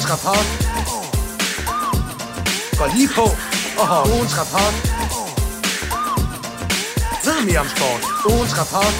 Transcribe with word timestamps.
Ugens 0.00 0.12
rapport 0.12 0.46
Gå 2.78 2.84
lige 2.96 3.10
på 3.18 3.26
og 3.80 3.86
hop 3.92 4.06
ugens 4.14 4.34
rapport 4.40 4.74
Ved 7.26 7.38
mere 7.48 7.60
om 7.64 7.68
sport 7.74 8.02
Ugens 8.32 8.54
rapport 8.60 8.94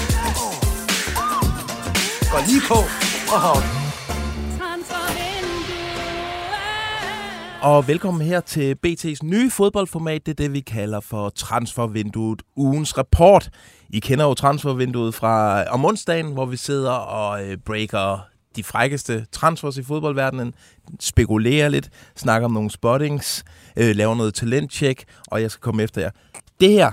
Gå 2.31 2.37
lige 2.49 2.61
på 2.71 2.79
og 3.33 3.39
hop. 3.47 3.63
Og 7.61 7.87
velkommen 7.87 8.27
her 8.27 8.39
til 8.39 8.75
BT's 8.87 9.19
nye 9.23 9.51
fodboldformat. 9.51 10.25
Det 10.25 10.31
er 10.31 10.43
det, 10.43 10.53
vi 10.53 10.59
kalder 10.59 10.99
for 10.99 11.29
Transfervinduet 11.29 12.41
ugens 12.55 12.97
rapport. 12.97 13.49
I 13.89 13.99
kender 13.99 14.25
jo 14.25 14.33
transfervinduet 14.33 15.15
fra 15.15 15.63
om 15.63 15.85
onsdagen, 15.85 16.33
hvor 16.33 16.45
vi 16.45 16.57
sidder 16.57 16.91
og 16.91 17.45
øh, 17.45 17.57
breaker 17.65 18.30
de 18.55 18.63
frækkeste 18.63 19.25
transfers 19.31 19.77
i 19.77 19.83
fodboldverdenen, 19.83 20.53
spekulerer 20.99 21.69
lidt, 21.69 21.89
snakker 22.15 22.45
om 22.45 22.51
nogle 22.51 22.71
spottings, 22.71 23.43
øh, 23.77 23.95
laver 23.95 24.15
noget 24.15 24.33
talentcheck, 24.33 25.03
og 25.27 25.41
jeg 25.41 25.51
skal 25.51 25.61
komme 25.61 25.83
efter 25.83 26.01
jer. 26.01 26.11
Det 26.59 26.69
her, 26.69 26.91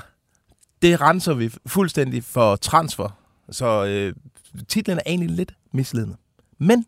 det 0.83 1.01
renser 1.01 1.34
vi 1.34 1.53
fuldstændig 1.67 2.25
for 2.25 2.57
transfer, 2.57 3.19
så 3.51 3.84
øh, 3.84 4.15
titlen 4.69 4.98
er 4.98 5.03
egentlig 5.07 5.31
lidt 5.31 5.55
misledende. 5.73 6.17
Men 6.59 6.84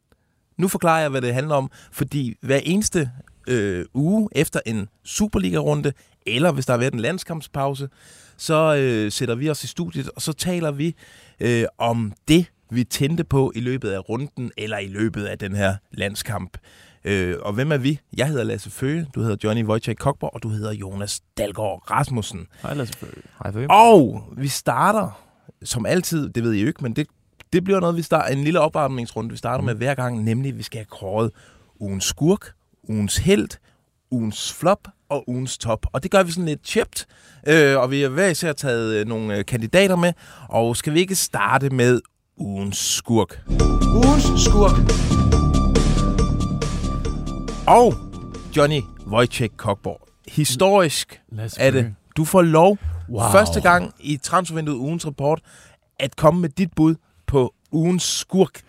nu 0.59 0.69
forklarer 0.69 1.01
jeg, 1.01 1.11
hvad 1.11 1.23
det 1.23 1.35
handler 1.35 1.55
om, 1.55 1.71
fordi 1.93 2.37
hver 2.43 2.61
eneste 2.65 3.11
øh, 3.49 3.85
uge 3.95 4.29
efter 4.33 4.61
en 4.67 4.89
Superliga-runde, 5.05 5.93
eller 6.27 6.53
hvis 6.53 6.67
der 6.67 6.73
har 6.73 6.79
været 6.79 6.95
en 6.95 7.01
landskampspause, 7.01 7.89
så 8.37 8.77
øh, 8.77 9.13
sætter 9.13 9.35
vi 9.35 9.51
os 9.51 9.65
i 9.65 9.67
studiet, 9.67 10.11
og 10.17 10.23
så 10.23 10.33
taler 10.33 10.71
vi 10.71 10.95
øh, 11.41 11.65
om 11.79 12.13
det, 12.29 12.47
vi 12.71 12.85
tændte 12.85 13.25
på 13.25 13.53
i 13.55 13.61
løbet 13.61 13.91
af 13.91 14.09
runden, 14.09 14.51
eller 14.57 14.79
i 14.79 14.87
løbet 14.87 15.25
af 15.25 15.39
den 15.39 15.57
her 15.57 15.77
landskamp. 15.93 16.59
Øh, 17.05 17.37
og 17.43 17.53
hvem 17.53 17.73
er 17.73 17.77
vi? 17.77 18.01
Jeg 18.17 18.29
hedder 18.29 18.45
Lasse 18.45 18.71
Føge, 18.71 19.07
du 19.15 19.21
hedder 19.21 19.37
Johnny 19.45 19.65
Wojciech 19.65 19.99
Kokborg, 19.99 20.31
og 20.35 20.43
du 20.43 20.49
hedder 20.49 20.73
Jonas 20.73 21.21
Dalgaard 21.39 21.91
Rasmussen. 21.91 22.47
Hej 22.63 22.75
Lasse 22.75 22.95
Føge. 22.95 23.23
Hej 23.43 23.53
Føge. 23.53 23.71
Og 23.71 24.25
vi 24.37 24.49
starter, 24.49 25.23
som 25.65 25.87
altid, 25.87 26.29
det 26.29 26.43
ved 26.43 26.53
I 26.53 26.61
jo 26.61 26.67
ikke, 26.67 26.83
men 26.83 26.97
det, 26.97 27.07
det 27.53 27.65
bliver 27.65 27.81
noget, 27.81 27.97
vi 27.97 28.03
starter, 28.03 28.35
en 28.35 28.45
lille 28.45 28.61
opvarmningsrunde, 28.61 29.31
vi 29.31 29.37
starter 29.37 29.65
med 29.65 29.75
hver 29.75 29.95
gang, 29.95 30.25
nemlig 30.25 30.59
vi 30.59 30.63
skal 30.63 30.79
have 30.79 30.87
kåret 30.87 31.31
ugens 31.81 32.05
skurk, 32.05 32.53
ugens 32.89 33.17
held, 33.17 33.49
ugens 34.11 34.53
flop 34.53 34.89
og 35.09 35.29
ugens 35.29 35.59
top. 35.59 35.87
Og 35.93 36.03
det 36.03 36.11
gør 36.11 36.23
vi 36.23 36.31
sådan 36.33 36.45
lidt 36.45 36.67
chipt, 36.67 37.07
øh, 37.47 37.79
og 37.79 37.91
vi 37.91 38.03
har 38.03 38.09
hver 38.09 38.29
især 38.29 38.53
taget 38.53 38.95
øh, 38.95 39.07
nogle 39.07 39.37
øh, 39.37 39.45
kandidater 39.45 39.97
med. 39.97 40.13
Og 40.49 40.77
skal 40.77 40.95
vi 40.95 41.01
ikke 41.01 41.15
starte 41.15 41.71
med 41.71 42.01
ugens 42.41 42.77
skurk? 42.95 43.41
Ugens 43.95 44.43
skurk 44.45 44.77
Og 47.67 47.95
Johnny 48.57 48.81
Wojciech 49.07 49.55
Kokborg. 49.57 50.01
Historisk 50.29 51.21
er 51.59 51.71
det. 51.71 51.95
Du 52.17 52.25
får 52.25 52.43
lov 52.43 52.79
Wow. 53.09 53.21
første 53.33 53.61
gang 53.61 53.95
i 54.01 54.17
transfervinduet 54.17 54.77
ugens 54.77 55.07
rapport 55.07 55.41
at 55.99 56.17
komme 56.17 56.41
med 56.41 56.49
dit 56.49 56.69
bud 56.77 56.95
på 57.27 57.55
ugens 57.73 58.03
skurk. 58.03 58.61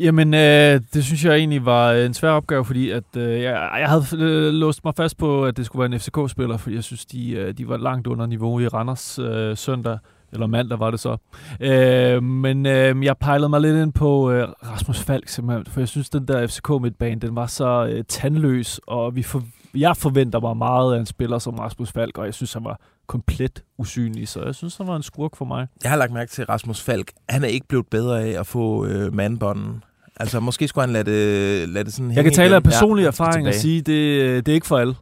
Jamen, 0.00 0.34
øh, 0.34 0.80
det 0.94 1.04
synes 1.04 1.24
jeg 1.24 1.36
egentlig 1.36 1.64
var 1.64 1.92
en 1.92 2.14
svær 2.14 2.30
opgave, 2.30 2.64
fordi 2.64 2.90
at, 2.90 3.04
øh, 3.16 3.42
jeg, 3.42 3.70
jeg 3.80 3.88
havde 3.88 4.04
øh, 4.12 4.52
låst 4.52 4.84
mig 4.84 4.94
fast 4.96 5.16
på, 5.18 5.44
at 5.44 5.56
det 5.56 5.66
skulle 5.66 5.80
være 5.80 5.94
en 5.94 6.00
FCK-spiller, 6.00 6.56
fordi 6.56 6.74
jeg 6.76 6.84
synes, 6.84 7.04
de, 7.06 7.30
øh, 7.30 7.58
de 7.58 7.68
var 7.68 7.76
langt 7.76 8.06
under 8.06 8.26
niveau 8.26 8.60
i 8.60 8.68
Randers 8.68 9.18
øh, 9.18 9.56
søndag, 9.56 9.98
eller 10.32 10.46
mandag 10.46 10.78
var 10.78 10.90
det 10.90 11.00
så. 11.00 11.16
Øh, 11.60 12.22
men 12.22 12.66
øh, 12.66 13.04
jeg 13.04 13.16
pejlede 13.16 13.48
mig 13.48 13.60
lidt 13.60 13.76
ind 13.76 13.92
på 13.92 14.30
øh, 14.30 14.48
Rasmus 14.66 15.00
Falk, 15.00 15.28
simpelthen, 15.28 15.66
for 15.72 15.80
jeg 15.80 15.88
synes, 15.88 16.10
den 16.10 16.28
der 16.28 16.46
FCK-midtbane, 16.46 17.20
den 17.20 17.36
var 17.36 17.46
så 17.46 17.86
øh, 17.92 18.04
tandløs, 18.08 18.80
og 18.86 19.16
vi 19.16 19.22
for, 19.22 19.42
jeg 19.74 19.96
forventer 19.96 20.40
mig 20.40 20.56
meget 20.56 20.94
af 20.94 20.98
en 21.00 21.06
spiller 21.06 21.38
som 21.38 21.54
Rasmus 21.54 21.92
Falk, 21.92 22.18
og 22.18 22.24
jeg 22.26 22.34
synes, 22.34 22.52
han 22.52 22.64
var 22.64 22.80
komplet 23.06 23.62
usynlig, 23.78 24.28
så 24.28 24.42
jeg 24.44 24.54
synes, 24.54 24.76
han 24.76 24.86
var 24.86 24.96
en 24.96 25.02
skurk 25.02 25.36
for 25.36 25.44
mig. 25.44 25.66
Jeg 25.82 25.90
har 25.90 25.98
lagt 25.98 26.12
mærke 26.12 26.30
til 26.30 26.44
Rasmus 26.46 26.80
Falk. 26.82 27.12
Han 27.28 27.44
er 27.44 27.48
ikke 27.48 27.68
blevet 27.68 27.86
bedre 27.90 28.22
af 28.22 28.40
at 28.40 28.46
få 28.46 28.86
øh, 28.86 29.14
mandbånden. 29.14 29.84
Altså, 30.16 30.40
måske 30.40 30.68
skulle 30.68 30.82
han 30.84 30.92
lade 30.92 31.10
det, 31.10 31.68
lade 31.68 31.84
det 31.84 31.92
sådan 31.92 32.10
Jeg 32.12 32.24
kan 32.24 32.32
tale 32.32 32.54
af 32.54 32.60
igen. 32.60 32.70
personlig 32.70 33.02
Ja, 33.02 33.08
erfaring 33.08 33.48
og 33.48 33.54
sige, 33.54 33.76
det, 33.76 34.46
det 34.46 34.52
er 34.52 34.54
ikke 34.54 34.66
for 34.66 34.78
alle. 34.78 34.94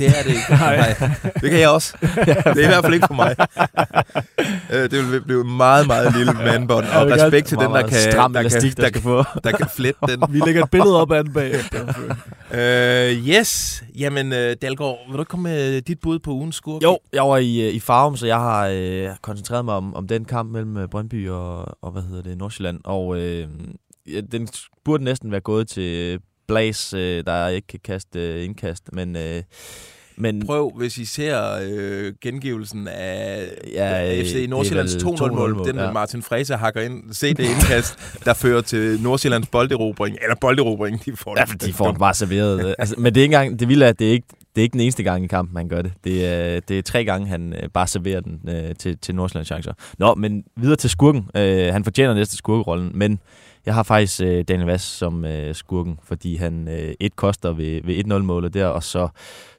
Det 0.00 0.08
er 0.18 0.22
det 0.22 0.30
ikke. 0.30 0.44
Nej. 0.50 0.94
Det 1.40 1.50
kan 1.50 1.60
jeg 1.60 1.68
også. 1.68 1.96
Det 2.54 2.56
er 2.56 2.64
i 2.64 2.66
hvert 2.66 2.84
fald 2.84 2.94
ikke 2.94 3.06
for 3.06 3.14
mig. 3.14 3.36
Øh, 4.72 4.90
det 4.90 5.12
vil 5.12 5.20
blive 5.20 5.44
meget, 5.44 5.86
meget 5.86 6.16
lille 6.16 6.32
mandbånd. 6.32 6.86
Og 6.86 7.10
respekt 7.10 7.46
til 7.46 7.58
den, 7.58 7.70
der 7.70 7.88
kan, 7.88 8.12
stram 8.12 8.32
der, 8.32 8.40
elastik, 8.40 8.70
kan, 8.70 8.76
der 8.76 8.82
der, 8.82 8.88
skal 8.88 9.02
få. 9.02 9.24
der 9.44 9.50
kan 9.50 9.66
flette 9.76 10.00
den. 10.08 10.22
Vi 10.30 10.40
lægger 10.46 10.64
et 10.64 10.70
billede 10.70 11.00
op 11.00 11.12
af 11.12 11.24
den 11.24 11.32
bagefter. 11.32 11.94
Øh, 12.52 13.28
yes. 13.28 13.82
Jamen, 13.98 14.32
øh, 14.32 14.56
Dalgaard, 14.62 14.98
vil 15.08 15.16
du 15.16 15.22
ikke 15.22 15.30
komme 15.30 15.48
med 15.48 15.82
dit 15.82 16.00
bud 16.00 16.18
på 16.18 16.30
ugens 16.30 16.56
skurk? 16.56 16.82
Jo, 16.82 16.98
jeg 17.12 17.22
var 17.22 17.36
i, 17.36 17.60
øh, 17.60 17.74
i 17.74 17.80
Farum, 17.80 18.16
så 18.16 18.26
jeg 18.26 18.38
har 18.38 18.66
øh, 18.72 19.08
koncentreret 19.22 19.64
mig 19.64 19.74
om, 19.74 19.94
om 19.94 20.08
den 20.08 20.24
kamp 20.24 20.52
mellem 20.52 20.88
Brøndby 20.90 21.28
og, 21.28 21.84
og 21.84 21.90
hvad 21.92 22.02
hedder 22.02 22.22
det, 22.22 22.38
Nordsjælland. 22.38 22.80
Og 22.84 23.18
øh, 23.20 23.48
den 24.32 24.48
burde 24.84 25.04
næsten 25.04 25.30
være 25.30 25.40
gået 25.40 25.68
til 25.68 26.20
Blas, 26.50 26.94
øh, 26.94 27.24
der 27.26 27.48
ikke 27.48 27.66
kan 27.66 27.80
kaste 27.84 28.18
øh, 28.20 28.44
indkast. 28.44 28.82
Men, 28.92 29.16
øh, 29.16 29.42
men 30.16 30.46
Prøv, 30.46 30.72
hvis 30.76 30.98
I 30.98 31.04
ser 31.04 31.60
øh, 31.62 32.12
gengivelsen 32.22 32.88
af 32.88 33.48
Ja, 33.72 34.18
øh, 34.18 34.24
FC 34.24 34.32
det 34.32 34.50
Nordsjællands 34.50 34.94
vel 34.94 35.02
2-0-mål, 35.02 35.52
2-0-mål, 35.52 35.68
den 35.68 35.76
ja. 35.76 35.92
Martin 35.92 36.22
Frese 36.22 36.54
hakker 36.54 36.80
ind, 36.80 37.12
se 37.12 37.34
det 37.34 37.44
indkast, 37.44 37.98
der 38.24 38.34
fører 38.34 38.60
til 38.60 39.00
Nordsjællands 39.02 39.46
bolderobring, 39.46 40.16
eller 40.22 40.36
bolderobring, 40.40 41.04
de 41.04 41.16
får 41.16 41.38
ja, 41.38 41.44
det. 41.44 41.62
de 41.62 41.72
får 41.72 41.90
den 41.90 41.98
bare 41.98 42.14
serveret. 42.14 42.66
øh, 42.66 42.74
altså, 42.78 42.94
men 42.98 43.14
det 43.14 43.20
er 43.20 43.22
ikke 43.22 43.36
engang, 43.36 43.60
det 43.60 43.68
vilde 43.68 43.84
er, 43.84 43.88
at 43.88 43.98
det 43.98 44.08
er 44.08 44.12
ikke, 44.12 44.26
det 44.54 44.60
er 44.60 44.62
ikke 44.62 44.72
den 44.72 44.80
eneste 44.80 45.02
gang 45.02 45.24
i 45.24 45.26
kampen, 45.26 45.56
han 45.56 45.68
gør 45.68 45.82
det. 45.82 45.92
Det 46.04 46.26
er, 46.26 46.60
det 46.60 46.78
er 46.78 46.82
tre 46.82 47.04
gange, 47.04 47.26
han 47.26 47.54
øh, 47.62 47.68
bare 47.68 47.86
serverer 47.86 48.20
den 48.20 48.40
øh, 48.48 48.74
til, 48.78 48.98
til 48.98 49.14
Nordsjællands 49.14 49.48
chancer. 49.48 49.72
Nå, 49.98 50.14
men 50.14 50.44
videre 50.56 50.76
til 50.76 50.90
skurken. 50.90 51.28
Øh, 51.36 51.72
han 51.72 51.84
fortjener 51.84 52.14
næste 52.14 52.36
skurkerollen, 52.36 52.90
men 52.94 53.18
jeg 53.66 53.74
har 53.74 53.82
faktisk 53.82 54.20
øh, 54.20 54.44
Daniel 54.48 54.66
Vass 54.66 54.84
som 54.84 55.24
øh, 55.24 55.54
skurken, 55.54 55.98
fordi 56.04 56.36
han 56.36 56.68
øh, 56.68 56.94
et 57.00 57.16
koster 57.16 57.52
ved, 57.52 57.80
ved 57.84 58.04
1-0-målet 58.04 58.54
der, 58.54 58.66
og 58.66 58.82
så 58.82 59.08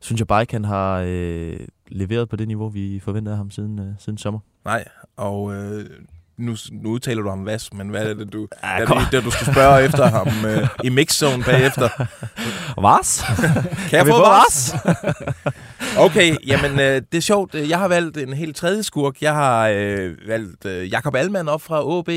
synes 0.01 0.19
jeg 0.19 0.27
bare 0.27 0.41
ikke, 0.41 0.53
han 0.53 0.65
har 0.65 1.03
øh, 1.07 1.59
leveret 1.87 2.29
på 2.29 2.35
det 2.35 2.47
niveau, 2.47 2.69
vi 2.69 2.99
forventede 3.03 3.33
af 3.33 3.37
ham 3.37 3.51
siden, 3.51 3.79
øh, 3.79 3.85
siden 3.99 4.17
sommer. 4.17 4.39
Nej, 4.65 4.85
og 5.17 5.53
øh, 5.55 5.85
nu, 6.37 6.55
nu 6.71 6.89
udtaler 6.89 7.21
du 7.23 7.29
ham 7.29 7.45
Vas, 7.45 7.73
men 7.73 7.89
hvad 7.89 8.05
er 8.09 8.13
det, 8.13 8.33
du, 8.33 8.47
Ja, 8.63 8.85
kom. 8.85 8.97
er 8.97 9.01
det, 9.01 9.11
det, 9.11 9.23
du 9.23 9.31
skal 9.31 9.53
spørge 9.53 9.83
efter 9.85 10.05
ham 10.05 10.27
øh, 10.45 10.67
i 10.83 10.89
mixzone 10.89 11.43
bagefter? 11.43 11.89
Vas? 12.81 13.23
Kan 13.89 13.97
jeg 13.97 14.07
få 14.07 14.19
Vas? 14.19 14.75
Okay, 15.97 16.35
jamen 16.47 16.71
øh, 16.79 17.01
det 17.11 17.17
er 17.17 17.21
sjovt. 17.21 17.55
Jeg 17.55 17.79
har 17.79 17.87
valgt 17.87 18.17
en 18.17 18.33
helt 18.33 18.55
tredje 18.55 18.83
skurk. 18.83 19.21
Jeg 19.21 19.33
har 19.33 19.67
øh, 19.67 20.15
valgt 20.27 20.65
øh, 20.65 20.91
Jakob 20.91 21.15
Alman 21.15 21.47
op 21.47 21.61
fra 21.61 21.85
OB. 21.85 22.09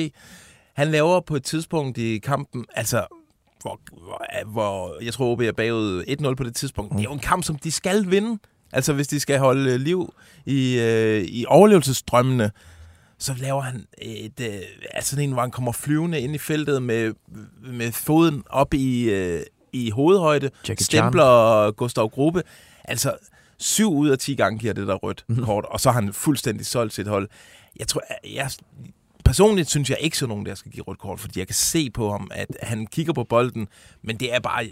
Han 0.74 0.88
laver 0.90 1.20
på 1.20 1.36
et 1.36 1.44
tidspunkt 1.44 1.98
i 1.98 2.18
kampen, 2.18 2.64
altså 2.74 3.06
hvor, 3.60 3.80
hvor, 3.92 4.44
hvor 4.46 5.02
jeg 5.04 5.12
tror 5.12 5.32
OB 5.32 5.40
er 5.40 5.52
bagud 5.52 6.04
1-0 6.30 6.34
på 6.34 6.44
det 6.44 6.54
tidspunkt. 6.54 6.92
Det 6.92 6.98
er 6.98 7.04
jo 7.04 7.12
en 7.12 7.18
kamp, 7.18 7.44
som 7.44 7.56
de 7.56 7.72
skal 7.72 8.10
vinde. 8.10 8.38
Altså 8.72 8.92
hvis 8.92 9.08
de 9.08 9.20
skal 9.20 9.38
holde 9.38 9.72
øh, 9.72 9.80
liv 9.80 10.14
i, 10.46 10.78
øh, 10.80 11.22
i 11.22 11.44
overlevelsesdrømmene, 11.48 12.50
så 13.18 13.34
laver 13.38 13.60
han 13.60 13.86
et, 13.98 14.40
øh, 14.40 14.54
altså 14.90 15.10
sådan 15.10 15.24
en, 15.24 15.32
hvor 15.32 15.42
han 15.42 15.50
kommer 15.50 15.72
flyvende 15.72 16.20
ind 16.20 16.34
i 16.34 16.38
feltet 16.38 16.82
med, 16.82 17.14
med 17.62 17.92
foden 17.92 18.42
op 18.50 18.74
i, 18.74 19.10
øh, 19.10 19.42
i 19.72 19.90
hovedhøjde, 19.90 20.50
Jackie 20.68 20.84
Chan. 20.84 21.00
stempler 21.02 21.70
Gustav 21.70 22.10
Gruppe. 22.10 22.42
Altså, 22.84 23.16
syv 23.58 23.94
ud 23.94 24.08
af 24.08 24.18
10 24.18 24.34
gange 24.34 24.58
giver 24.58 24.72
det 24.72 24.86
der 24.86 24.94
rødt 24.94 25.24
kort, 25.44 25.64
og 25.64 25.80
så 25.80 25.90
har 25.90 26.00
han 26.00 26.12
fuldstændig 26.12 26.66
solgt 26.66 26.94
sit 26.94 27.06
hold. 27.06 27.28
Jeg 27.78 27.88
tror, 27.88 28.02
jeg, 28.34 28.50
personligt 29.34 29.70
synes 29.70 29.90
jeg 29.90 29.98
ikke 30.00 30.18
så 30.18 30.26
nogen, 30.26 30.46
der 30.46 30.54
skal 30.54 30.72
give 30.72 30.84
rødt 30.84 30.98
kort, 30.98 31.20
fordi 31.20 31.38
jeg 31.38 31.46
kan 31.46 31.54
se 31.54 31.90
på 31.90 32.10
ham, 32.10 32.30
at 32.34 32.46
han 32.62 32.86
kigger 32.86 33.12
på 33.12 33.24
bolden, 33.24 33.68
men 34.02 34.16
det 34.16 34.34
er 34.34 34.40
bare 34.40 34.68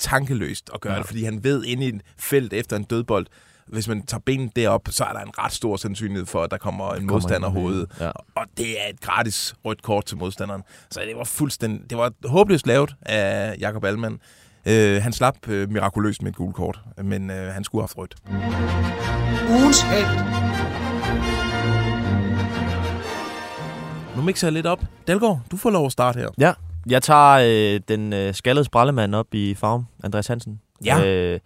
tankeløst 0.00 0.70
at 0.74 0.80
gøre 0.80 0.92
ja. 0.92 0.98
det, 0.98 1.06
fordi 1.06 1.24
han 1.24 1.44
ved 1.44 1.64
inde 1.64 1.84
i 1.84 1.88
et 1.88 2.00
felt 2.18 2.52
efter 2.52 2.76
en 2.76 2.82
dødbold, 2.84 3.26
hvis 3.66 3.88
man 3.88 4.06
tager 4.06 4.20
benet 4.20 4.56
derop, 4.56 4.88
så 4.90 5.04
er 5.04 5.12
der 5.12 5.20
en 5.20 5.38
ret 5.38 5.52
stor 5.52 5.76
sandsynlighed 5.76 6.26
for, 6.26 6.42
at 6.42 6.50
der 6.50 6.56
kommer 6.56 6.94
en 6.94 7.06
modstander 7.06 7.48
ind 7.48 7.58
i 7.58 7.60
hoved. 7.60 7.86
Ja. 8.00 8.10
Og 8.34 8.46
det 8.56 8.80
er 8.80 8.88
et 8.88 9.00
gratis 9.00 9.54
rødt 9.64 9.82
kort 9.82 10.04
til 10.04 10.16
modstanderen. 10.16 10.62
Så 10.90 11.00
det 11.00 11.16
var 11.16 11.24
fuldstændig, 11.24 11.90
det 11.90 11.98
var 11.98 12.12
håbløst 12.24 12.66
lavet 12.66 12.94
af 13.02 13.56
Jakob 13.60 13.84
Allmann. 13.84 14.20
Øh, 14.66 15.02
han 15.02 15.12
slap 15.12 15.48
øh, 15.48 15.70
mirakuløst 15.70 16.22
med 16.22 16.30
et 16.30 16.36
gult 16.36 16.54
kort, 16.54 16.80
men 17.04 17.30
øh, 17.30 17.54
han 17.54 17.64
skulle 17.64 17.82
have 17.82 17.88
haft 17.88 17.98
rødt. 17.98 18.14
Ugens 19.50 19.82
held 19.82 20.91
Nu 24.22 24.26
mixer 24.26 24.46
jeg 24.46 24.52
lidt 24.52 24.66
op. 24.66 24.80
Dalgaard, 25.06 25.40
du 25.50 25.56
får 25.56 25.70
lov 25.70 25.86
at 25.86 25.92
starte 25.92 26.18
her. 26.18 26.28
Ja, 26.38 26.52
jeg 26.86 27.02
tager 27.02 27.74
øh, 27.74 27.80
den 27.88 28.12
øh, 28.12 28.34
skaldede 28.34 28.64
sprallemand 28.64 29.14
op 29.14 29.34
i 29.34 29.54
farven, 29.54 29.88
Andreas 30.04 30.26
Hansen. 30.26 30.60
Ja. 30.84 31.06
Øh, 31.06 31.40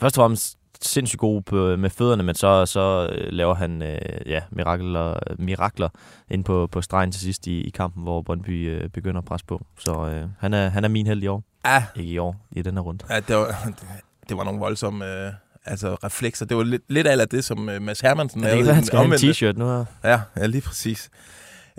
først 0.00 0.18
og 0.18 0.22
fremmest 0.22 0.58
sindssygt 0.80 1.20
god 1.20 1.42
på, 1.42 1.76
med 1.76 1.90
fødderne, 1.90 2.22
men 2.22 2.34
så, 2.34 2.66
så 2.66 3.08
øh, 3.12 3.32
laver 3.32 3.54
han 3.54 3.82
øh, 3.82 3.98
ja, 4.26 4.40
mirakler, 4.50 5.14
mirakler 5.38 5.88
ind 6.30 6.44
på, 6.44 6.66
på 6.66 6.82
stregen 6.82 7.12
til 7.12 7.20
sidst 7.20 7.46
i, 7.46 7.60
i 7.60 7.70
kampen, 7.70 8.02
hvor 8.02 8.22
Brøndby 8.22 8.70
øh, 8.70 8.88
begynder 8.88 9.18
at 9.18 9.24
presse 9.24 9.46
på. 9.46 9.66
Så 9.78 9.92
øh, 9.92 10.28
han, 10.38 10.54
er, 10.54 10.68
han 10.68 10.84
er 10.84 10.88
min 10.88 11.06
held 11.06 11.22
i 11.22 11.26
år. 11.26 11.44
Ja, 11.66 11.84
Ikke 11.96 12.12
i 12.12 12.18
år, 12.18 12.46
i 12.52 12.62
den 12.62 12.74
her 12.74 12.80
runde. 12.80 13.04
ja 13.10 13.20
det, 13.20 13.36
var, 13.36 13.68
det 14.28 14.36
var 14.36 14.44
nogle 14.44 14.60
voldsomme 14.60 15.26
øh, 15.26 15.32
altså, 15.64 15.94
reflekser. 15.94 16.46
Det 16.46 16.56
var 16.56 16.62
lidt, 16.62 16.82
lidt 16.88 17.06
af 17.06 17.28
det, 17.28 17.44
som 17.44 17.68
øh, 17.68 17.82
Mads 17.82 18.00
Hermansen 18.00 18.42
Ja, 18.44 18.56
det 18.56 18.66
være, 18.66 18.74
han 18.74 18.84
skal 18.84 18.98
en 18.98 19.12
t-shirt 19.12 19.58
nu 19.58 19.64
her. 19.66 19.84
Ja, 20.04 20.20
ja, 20.36 20.46
lige 20.46 20.62
præcis. 20.62 21.10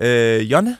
Øh, 0.02 0.52
Jonne? 0.52 0.78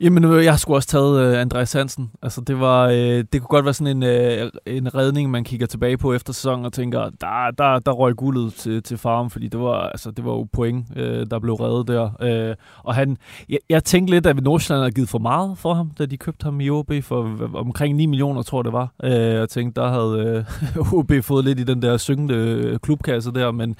Jamen, 0.00 0.24
jeg 0.44 0.52
har 0.52 0.56
sgu 0.56 0.74
også 0.74 0.88
taget 0.88 1.20
øh, 1.20 1.40
Andreas 1.40 1.72
Hansen. 1.72 2.10
Altså, 2.22 2.40
det 2.40 2.60
var, 2.60 2.88
øh, 2.88 2.96
det 2.96 3.30
kunne 3.30 3.40
godt 3.40 3.64
være 3.64 3.74
sådan 3.74 3.96
en, 3.96 4.02
øh, 4.02 4.50
en 4.66 4.94
redning, 4.94 5.30
man 5.30 5.44
kigger 5.44 5.66
tilbage 5.66 5.96
på 5.96 6.12
efter 6.12 6.32
sæsonen 6.32 6.64
og 6.64 6.72
tænker, 6.72 7.10
der, 7.20 7.50
der, 7.58 7.78
der 7.78 7.92
røg 7.92 8.16
guldet 8.16 8.54
til, 8.54 8.82
til 8.82 8.98
farm, 8.98 9.30
fordi 9.30 9.48
det 9.48 9.60
var, 9.60 9.88
altså, 9.88 10.10
det 10.10 10.24
var 10.24 10.32
jo 10.32 10.48
point, 10.52 10.86
øh, 10.96 11.26
der 11.30 11.38
blev 11.38 11.54
reddet 11.54 11.88
der. 11.88 12.10
Øh, 12.22 12.56
og 12.82 12.94
han, 12.94 13.16
jeg, 13.48 13.58
jeg 13.68 13.84
tænkte 13.84 14.14
lidt, 14.14 14.26
at 14.26 14.42
Nordsjælland 14.42 14.82
havde 14.82 14.92
givet 14.92 15.08
for 15.08 15.18
meget 15.18 15.58
for 15.58 15.74
ham, 15.74 15.90
da 15.98 16.06
de 16.06 16.16
købte 16.16 16.44
ham 16.44 16.60
i 16.60 16.70
OB 16.70 16.92
for 17.02 17.38
omkring 17.54 17.96
9 17.96 18.06
millioner, 18.06 18.42
tror 18.42 18.58
jeg 18.58 18.64
det 18.64 18.72
var. 18.72 18.92
Øh, 19.04 19.12
jeg 19.12 19.48
tænkte, 19.48 19.80
der 19.80 19.88
havde 19.88 20.44
øh, 20.76 20.92
OB 20.98 21.12
fået 21.22 21.44
lidt 21.44 21.60
i 21.60 21.64
den 21.64 21.82
der 21.82 21.96
syngende 21.96 22.34
øh, 22.34 22.78
klubkasse 22.78 23.32
der, 23.32 23.50
men, 23.50 23.76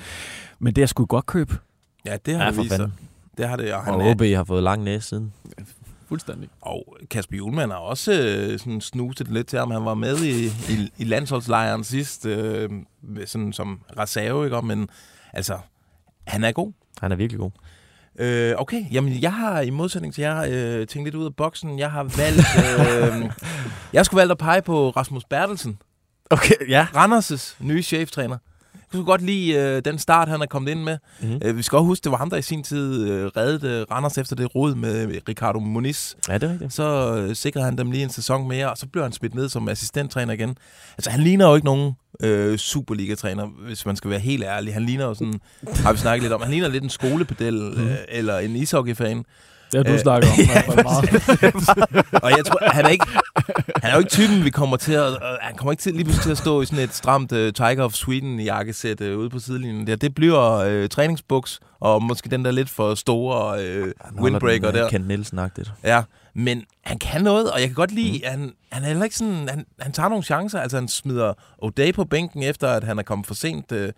men 0.58 0.74
det 0.74 0.82
er 0.82 0.86
sgu 0.86 1.02
et 1.02 1.08
godt 1.08 1.26
køb. 1.26 1.52
Ja, 2.06 2.16
det 2.26 2.34
har 2.34 2.44
Ja, 2.44 2.50
for 2.50 2.62
vist. 2.62 2.80
Det 3.38 3.48
har 3.48 3.56
det, 3.56 3.72
og, 3.74 3.84
han 3.84 3.94
Og 3.94 4.02
er, 4.02 4.10
OB 4.14 4.22
har 4.22 4.44
fået 4.44 4.62
lang 4.62 4.82
næse 4.82 5.08
siden. 5.08 5.32
Fuldstændig. 6.08 6.48
og 6.60 6.96
Kasper 7.10 7.36
Julemand 7.36 7.70
har 7.70 7.78
også 7.78 8.12
øh, 8.12 8.58
sådan 8.58 8.80
snuset 8.80 9.28
lidt 9.28 9.46
til 9.46 9.58
ham. 9.58 9.70
Han 9.70 9.84
var 9.84 9.94
med 9.94 10.18
i, 10.18 10.46
i, 10.46 10.92
i 10.98 11.04
landsholdslejren 11.04 11.84
sidst, 11.84 12.26
øh, 12.26 12.70
sådan 13.26 13.52
som 13.52 13.80
reserve, 13.98 14.44
ikke? 14.44 14.62
Men 14.62 14.88
altså, 15.32 15.58
han 16.26 16.44
er 16.44 16.52
god. 16.52 16.72
Han 17.00 17.12
er 17.12 17.16
virkelig 17.16 17.40
god. 17.40 17.50
Øh, 18.18 18.54
okay, 18.58 18.84
jamen 18.92 19.22
jeg 19.22 19.32
har 19.32 19.60
i 19.60 19.70
modsætning 19.70 20.14
til 20.14 20.22
jer 20.22 20.44
øh, 20.48 20.86
tænkt 20.86 21.06
lidt 21.06 21.14
ud 21.14 21.24
af 21.24 21.36
boksen. 21.36 21.78
Jeg 21.78 21.90
har 21.90 22.02
valgt... 22.02 22.46
Øh, 22.58 23.30
jeg 23.92 24.06
skulle 24.06 24.18
valgt 24.18 24.32
at 24.32 24.38
pege 24.38 24.62
på 24.62 24.90
Rasmus 24.90 25.24
Bertelsen, 25.24 25.78
Okay, 26.30 26.68
ja. 26.68 26.86
Randers' 26.94 27.54
nye 27.60 27.82
cheftræner. 27.82 28.38
Kunne 28.94 29.04
godt 29.04 29.22
lide 29.22 29.52
øh, 29.52 29.82
den 29.84 29.98
start, 29.98 30.28
han 30.28 30.42
er 30.42 30.46
kommet 30.46 30.70
ind 30.70 30.82
med. 30.82 30.98
Mm-hmm. 31.20 31.40
Øh, 31.44 31.56
vi 31.56 31.62
skal 31.62 31.76
også 31.76 31.86
huske, 31.86 32.04
det 32.04 32.12
var 32.12 32.18
ham, 32.18 32.30
der 32.30 32.36
i 32.36 32.42
sin 32.42 32.62
tid 32.62 33.08
øh, 33.10 33.26
reddede 33.26 33.80
øh, 33.80 33.86
Randers 33.90 34.18
efter 34.18 34.36
det 34.36 34.54
rod 34.54 34.74
med 34.74 35.20
Ricardo 35.28 35.58
Moniz. 35.58 36.14
Ja, 36.28 36.34
det 36.34 36.42
er 36.42 36.52
rigtigt. 36.52 36.72
Så 36.72 37.16
øh, 37.16 37.36
sikrede 37.36 37.64
han 37.64 37.78
dem 37.78 37.90
lige 37.90 38.04
en 38.04 38.10
sæson 38.10 38.48
mere, 38.48 38.70
og 38.70 38.78
så 38.78 38.86
blev 38.86 39.02
han 39.02 39.12
smidt 39.12 39.34
ned 39.34 39.48
som 39.48 39.68
assistenttræner 39.68 40.32
igen. 40.32 40.56
Altså, 40.98 41.10
han 41.10 41.20
ligner 41.20 41.48
jo 41.48 41.54
ikke 41.54 41.64
nogen 41.64 41.92
øh, 42.20 42.58
Superliga-træner, 42.58 43.46
hvis 43.66 43.86
man 43.86 43.96
skal 43.96 44.10
være 44.10 44.20
helt 44.20 44.44
ærlig. 44.44 44.74
Han 44.74 44.82
ligner 44.82 45.04
jo 45.04 45.14
sådan, 45.14 45.40
har 45.76 45.92
vi 45.92 45.98
snakket 45.98 46.22
lidt 46.22 46.32
om, 46.32 46.42
han 46.42 46.50
ligner 46.50 46.68
lidt 46.68 46.84
en 46.84 46.90
skolepedel 46.90 47.74
øh, 47.76 47.96
eller 48.08 48.38
en 48.38 48.56
ishockey-fan. 48.56 49.24
Det 49.74 49.86
har 49.86 49.92
du 49.92 49.92
Øh, 49.92 50.00
snakket 50.00 50.30
om. 50.30 50.36
fald 50.74 50.82
meget. 50.82 52.22
Og 52.22 52.30
jeg 52.30 52.44
tror, 52.44 52.70
han 52.72 52.84
er 52.84 52.88
ikke, 52.88 53.06
han 53.82 53.90
er 53.90 53.92
jo 53.92 53.98
ikke 53.98 54.10
typen, 54.10 54.44
vi 54.44 54.50
kommer 54.50 54.76
til 54.76 54.92
at, 54.92 55.12
øh, 55.12 55.18
han 55.40 55.56
kommer 55.56 55.72
ikke 55.72 55.80
til, 55.80 55.92
lige 55.92 56.04
pludselig 56.04 56.22
til 56.22 56.30
at 56.30 56.38
stå 56.38 56.62
i 56.62 56.66
sådan 56.66 56.84
et 56.84 56.94
stramt 56.94 57.32
uh, 57.32 57.38
Tiger 57.38 57.82
of 57.82 57.92
Sweden 57.92 58.40
jakkesæt 58.40 59.00
uh, 59.00 59.18
ude 59.18 59.30
på 59.30 59.38
sidelinjen 59.38 59.86
der. 59.86 59.96
Det 59.96 60.14
bliver 60.14 60.82
uh, 60.82 60.88
træningsbuks, 60.88 61.60
og 61.80 62.02
måske 62.02 62.28
den 62.30 62.44
der 62.44 62.50
lidt 62.50 62.70
for 62.70 62.94
store 62.94 63.58
uh, 63.82 64.22
windbreaker 64.22 64.70
der. 64.70 64.88
Kent 64.88 65.06
Nielsen-agtigt. 65.08 65.72
Ja, 65.84 66.02
men 66.34 66.62
han 66.84 66.98
kan 66.98 67.22
noget, 67.22 67.50
og 67.50 67.60
jeg 67.60 67.68
kan 67.68 67.74
godt 67.74 67.92
lide, 67.92 68.18
mm. 68.24 68.30
han, 68.30 68.52
han 68.72 68.82
er 68.82 68.86
heller 68.86 69.04
ikke 69.04 69.16
sådan, 69.16 69.48
han, 69.48 69.64
han 69.80 69.92
tager 69.92 70.08
nogle 70.08 70.24
chancer, 70.24 70.60
altså 70.60 70.76
han 70.76 70.88
smider 70.88 71.32
O'Day 71.64 71.92
på 71.92 72.04
bænken, 72.04 72.42
efter 72.42 72.68
at 72.68 72.84
han 72.84 72.98
er 72.98 73.02
kommet 73.02 73.26
for 73.26 73.34
sent. 73.34 73.72
Øh, 73.72 73.92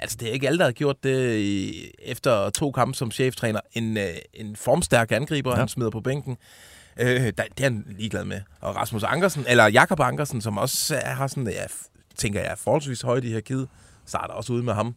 altså 0.00 0.16
det 0.20 0.28
er 0.28 0.32
ikke 0.32 0.46
alle, 0.46 0.58
der 0.58 0.64
har 0.64 0.72
gjort 0.72 0.96
det 1.02 1.36
i, 1.36 1.90
efter 1.98 2.50
to 2.50 2.72
kampe 2.72 2.94
som 2.94 3.10
cheftræner. 3.10 3.60
En, 3.72 3.96
øh, 3.96 4.04
en 4.34 4.56
formstærk 4.56 5.12
angriber, 5.12 5.50
ja. 5.50 5.56
Han 5.56 5.68
smider 5.68 5.90
på 5.90 6.00
bænken. 6.00 6.36
Øh, 7.00 7.08
der, 7.08 7.30
det 7.32 7.42
er 7.60 7.62
han 7.62 7.84
ligeglad 7.98 8.24
med. 8.24 8.40
Og 8.60 8.76
Rasmus 8.76 9.02
Ankersen, 9.02 9.44
eller 9.48 9.66
Jakob 9.66 10.00
Ankersen, 10.00 10.40
som 10.40 10.58
også 10.58 10.96
er, 10.96 11.14
har 11.14 11.26
sådan, 11.26 11.48
f- 11.48 12.12
tænker 12.16 12.40
jeg, 12.40 12.50
er 12.50 12.54
forholdsvis 12.54 13.02
højt 13.02 13.24
i 13.24 13.32
her 13.32 13.40
kid, 13.40 13.66
starter 14.06 14.34
også 14.34 14.52
ude 14.52 14.62
med 14.62 14.72
ham. 14.74 14.94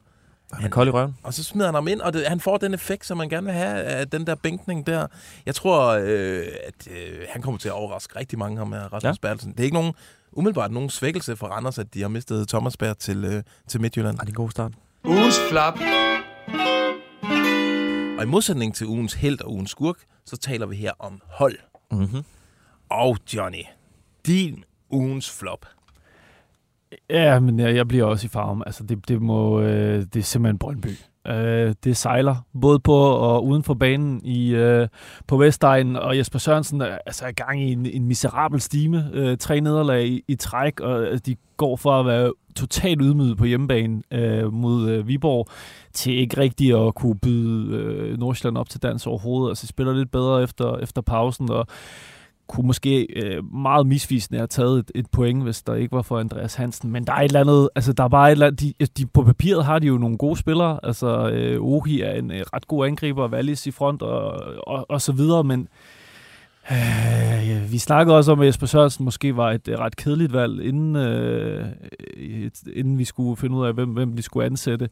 Han 0.53 0.65
er 0.65 0.69
kold 0.69 0.87
i 0.87 0.91
røven. 0.91 1.15
Og 1.23 1.33
så 1.33 1.43
smider 1.43 1.67
han 1.67 1.75
ham 1.75 1.87
ind, 1.87 2.01
og 2.01 2.13
det, 2.13 2.27
han 2.27 2.39
får 2.39 2.57
den 2.57 2.73
effekt, 2.73 3.05
som 3.05 3.17
man 3.17 3.29
gerne 3.29 3.45
vil 3.45 3.53
have 3.53 3.83
af 3.83 4.07
den 4.07 4.27
der 4.27 4.35
bænkning 4.35 4.87
der. 4.87 5.07
Jeg 5.45 5.55
tror, 5.55 5.87
øh, 5.87 6.47
at 6.67 6.87
øh, 6.91 7.19
han 7.29 7.41
kommer 7.41 7.59
til 7.59 7.67
at 7.67 7.73
overraske 7.73 8.19
rigtig 8.19 8.39
mange 8.39 8.57
ham 8.57 8.67
med 8.67 8.93
Rasmus. 8.93 9.03
Ja. 9.03 9.13
Bertelsen. 9.21 9.51
Det 9.51 9.59
er 9.59 9.63
ikke 9.63 9.73
nogen, 9.73 9.93
umiddelbart 10.31 10.71
nogen 10.71 10.89
svækkelse 10.89 11.35
for 11.35 11.47
Randers, 11.47 11.79
at 11.79 11.93
de 11.93 12.01
har 12.01 12.07
mistet 12.07 12.47
Thomas 12.47 12.77
Berg 12.77 12.97
til, 12.97 13.25
øh, 13.25 13.43
til 13.67 13.81
Midtjylland. 13.81 14.17
Ja, 14.17 14.19
det 14.21 14.27
er 14.27 14.31
en 14.31 14.33
god 14.33 14.51
start. 14.51 14.71
Ugens 15.09 15.35
flap. 15.51 15.73
Og 18.17 18.23
i 18.23 18.27
modsætning 18.27 18.75
til 18.75 18.87
ugens 18.87 19.13
held 19.13 19.41
og 19.41 19.51
ugens 19.51 19.71
skurk, 19.71 19.95
så 20.25 20.37
taler 20.37 20.65
vi 20.65 20.75
her 20.75 20.91
om 20.99 21.21
hold. 21.27 21.55
Mm-hmm. 21.91 22.23
Og 22.89 23.17
Johnny, 23.33 23.63
din 24.25 24.63
ugens 24.89 25.31
flop. 25.39 25.65
Ja, 27.09 27.39
men 27.39 27.59
jeg, 27.59 27.75
jeg 27.75 27.87
bliver 27.87 28.05
også 28.05 28.25
i 28.25 28.29
farven. 28.29 28.63
Altså, 28.65 28.83
det, 28.83 29.07
det, 29.07 29.21
må, 29.21 29.61
øh, 29.61 30.05
det 30.13 30.15
er 30.15 30.23
simpelthen 30.23 30.57
Brøndby. 30.57 30.89
Øh, 31.27 31.73
det 31.83 31.97
sejler 31.97 32.35
både 32.61 32.79
på 32.79 32.95
og 32.95 33.45
uden 33.45 33.63
for 33.63 33.73
banen 33.73 34.25
i, 34.25 34.55
øh, 34.55 34.87
på 35.27 35.37
Vestegnen, 35.37 35.95
og 35.95 36.17
Jesper 36.17 36.39
Sørensen 36.39 36.81
er 36.81 36.97
altså, 37.05 37.25
er 37.25 37.31
gang 37.31 37.61
i 37.61 37.71
en, 37.71 37.85
en 37.85 38.05
miserabel 38.05 38.61
stime. 38.61 39.09
Øh, 39.13 39.37
tre 39.37 39.59
nederlag 39.61 40.07
i, 40.07 40.23
i 40.27 40.35
træk, 40.35 40.79
og 40.79 41.07
altså, 41.07 41.23
de 41.25 41.35
går 41.57 41.75
fra 41.75 41.99
at 41.99 42.05
være 42.05 42.33
totalt 42.55 43.01
ydmyget 43.01 43.37
på 43.37 43.45
hjemmebane 43.45 44.01
øh, 44.11 44.53
mod 44.53 44.89
øh, 44.89 45.07
Viborg, 45.07 45.47
til 45.93 46.13
ikke 46.13 46.37
rigtig 46.37 46.87
at 46.87 46.95
kunne 46.95 47.19
byde 47.19 47.75
øh, 47.75 48.19
Nordsjælland 48.19 48.57
op 48.57 48.69
til 48.69 48.83
dans 48.83 49.07
overhovedet. 49.07 49.51
Altså, 49.51 49.61
de 49.61 49.67
spiller 49.67 49.93
lidt 49.93 50.11
bedre 50.11 50.43
efter, 50.43 50.77
efter 50.77 51.01
pausen, 51.01 51.51
og 51.51 51.67
kunne 52.49 52.67
måske 52.67 53.07
øh, 53.23 53.53
meget 53.53 53.87
misvisende 53.87 54.37
have 54.39 54.47
taget 54.47 54.79
et, 54.79 54.91
et 54.95 55.05
point, 55.11 55.43
hvis 55.43 55.61
der 55.61 55.75
ikke 55.75 55.91
var 55.95 56.01
for 56.01 56.19
Andreas 56.19 56.55
Hansen. 56.55 56.91
Men 56.91 57.07
der 57.07 57.13
er 57.13 57.17
et 57.17 57.25
eller 57.25 57.39
andet, 57.39 57.69
altså 57.75 57.93
der 57.93 58.03
er 58.03 58.07
bare 58.07 58.27
et 58.27 58.31
eller 58.31 58.47
andet, 58.47 58.59
de, 58.79 58.85
de, 58.97 59.05
på 59.05 59.23
papiret 59.23 59.65
har 59.65 59.79
de 59.79 59.87
jo 59.87 59.97
nogle 59.97 60.17
gode 60.17 60.37
spillere. 60.37 60.79
Altså 60.83 61.29
øh, 61.29 61.61
Ohi 61.61 62.01
er 62.01 62.11
en 62.13 62.31
øh, 62.31 62.41
ret 62.53 62.67
god 62.67 62.85
angriber, 62.87 63.27
Wallis 63.29 63.67
i 63.67 63.71
front 63.71 64.01
og, 64.01 64.31
og, 64.67 64.85
og 64.89 65.01
så 65.01 65.11
videre, 65.11 65.43
men 65.43 65.67
øh, 66.71 67.49
ja, 67.49 67.59
vi 67.71 67.77
snakkede 67.77 68.17
også 68.17 68.31
om, 68.31 68.39
at 68.39 68.47
Jesper 68.47 68.67
Sørensen 68.67 69.05
måske 69.05 69.37
var 69.37 69.51
et 69.51 69.67
øh, 69.67 69.79
ret 69.79 69.95
kedeligt 69.95 70.33
valg, 70.33 70.61
inden, 70.65 70.95
øh, 70.95 71.65
et, 72.17 72.53
inden 72.73 72.97
vi 72.97 73.05
skulle 73.05 73.37
finde 73.37 73.55
ud 73.57 73.65
af, 73.65 73.73
hvem, 73.73 73.89
hvem 73.89 74.15
de 74.15 74.21
skulle 74.21 74.45
ansætte. 74.45 74.89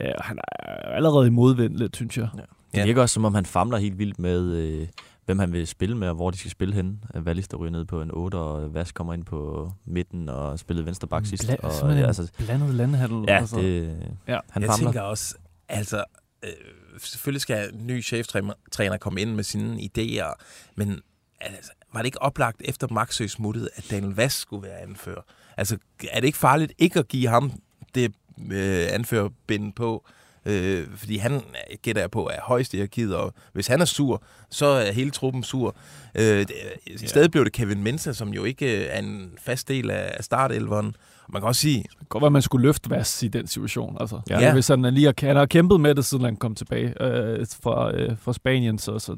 Øh, 0.00 0.10
han 0.20 0.38
er 0.38 0.72
allerede 0.96 1.26
i 1.26 1.30
modvind 1.30 1.76
lidt, 1.76 1.96
synes 1.96 2.18
jeg. 2.18 2.28
Det 2.34 2.78
Ja. 2.78 2.84
virker 2.84 3.02
også, 3.02 3.12
som 3.14 3.24
om 3.24 3.34
han 3.34 3.44
famler 3.46 3.76
helt 3.78 3.98
vildt 3.98 4.18
med, 4.18 4.56
øh, 4.56 4.86
hvem 5.28 5.38
han 5.38 5.52
vil 5.52 5.66
spille 5.66 5.96
med, 5.96 6.08
og 6.08 6.14
hvor 6.14 6.30
de 6.30 6.38
skal 6.38 6.50
spille 6.50 6.74
henne. 6.74 6.98
Wallis, 7.16 7.48
der 7.48 7.56
ryger 7.56 7.70
ned 7.72 7.84
på 7.84 8.02
en 8.02 8.10
8, 8.12 8.36
og 8.36 8.74
Vas 8.74 8.92
kommer 8.92 9.14
ind 9.14 9.24
på 9.24 9.72
midten 9.84 10.28
og 10.28 10.58
spillede 10.58 10.86
venstre 10.86 11.08
bak 11.08 11.26
sidst. 11.26 11.44
Bla- 11.50 11.56
Og, 11.84 11.90
ja, 11.92 11.98
en 11.98 12.04
altså, 12.04 12.28
blandet 12.38 12.74
landhandel. 12.74 13.24
ja, 13.28 13.36
altså. 13.38 13.56
det, 13.60 13.84
Ja. 14.28 14.38
han 14.50 14.62
jeg 14.62 14.70
famler. 14.70 14.86
tænker 14.86 15.00
også, 15.00 15.34
altså, 15.68 16.04
øh, 16.44 16.50
selvfølgelig 16.98 17.40
skal 17.40 17.74
en 17.74 17.86
ny 17.86 18.04
cheftræner 18.04 18.96
komme 19.00 19.20
ind 19.20 19.34
med 19.34 19.44
sine 19.44 19.80
idéer, 19.80 20.34
men 20.76 21.00
altså, 21.40 21.70
var 21.92 22.00
det 22.00 22.06
ikke 22.06 22.22
oplagt 22.22 22.62
efter 22.64 22.86
Maxø 22.90 23.26
smuttede, 23.26 23.68
at 23.76 23.86
Daniel 23.90 24.14
Vass 24.14 24.34
skulle 24.36 24.62
være 24.68 24.78
anfører? 24.80 25.22
Altså, 25.56 25.78
er 26.10 26.20
det 26.20 26.26
ikke 26.26 26.38
farligt 26.38 26.72
ikke 26.78 26.98
at 26.98 27.08
give 27.08 27.28
ham 27.28 27.52
det 27.94 28.12
øh, 28.52 28.86
anførerbind 28.90 29.72
på? 29.72 30.06
Øh, 30.48 30.86
fordi 30.94 31.16
han, 31.16 31.40
gætter 31.82 32.02
jeg 32.02 32.10
på, 32.10 32.26
er 32.28 32.40
højst 32.42 32.74
i 32.74 32.88
og 33.12 33.34
hvis 33.52 33.66
han 33.66 33.80
er 33.80 33.84
sur, 33.84 34.22
så 34.50 34.66
er 34.66 34.92
hele 34.92 35.10
truppen 35.10 35.42
sur. 35.42 35.76
Øh, 36.14 36.22
det, 36.22 36.50
I 36.86 36.90
Ja. 37.00 37.06
stedet 37.06 37.30
blev 37.30 37.44
det 37.44 37.52
Kevin 37.52 37.82
Mensa, 37.82 38.12
som 38.12 38.28
jo 38.28 38.44
ikke 38.44 38.78
øh, 38.78 38.86
er 38.90 38.98
en 38.98 39.30
fast 39.40 39.68
del 39.68 39.90
af 39.90 40.24
startelveren. 40.24 40.86
Og 41.24 41.32
man 41.32 41.42
kan 41.42 41.46
også 41.48 41.60
sige, 41.60 41.82
Det 41.82 41.98
kan 41.98 42.06
godt 42.08 42.22
være, 42.22 42.26
at 42.26 42.32
man 42.32 42.42
skulle 42.42 42.62
løfte 42.66 42.90
Vass 42.90 43.22
i 43.22 43.28
den 43.28 43.46
situation. 43.46 43.96
Altså. 44.00 44.20
Ja. 44.30 44.40
Ja. 44.40 44.52
Hvis 44.52 44.68
han, 44.68 44.84
er 44.84 44.90
lige 44.90 45.04
har, 45.06 45.14
han 45.26 45.36
har 45.36 45.46
kæmpet 45.46 45.80
med 45.80 45.94
det, 45.94 46.04
siden 46.04 46.24
han 46.24 46.36
kom 46.36 46.54
tilbage 46.54 47.02
øh, 47.02 47.46
fra, 47.62 47.94
øh, 47.94 48.16
fra 48.20 48.32
Spanien, 48.32 48.78
så, 48.78 48.98
så 48.98 49.16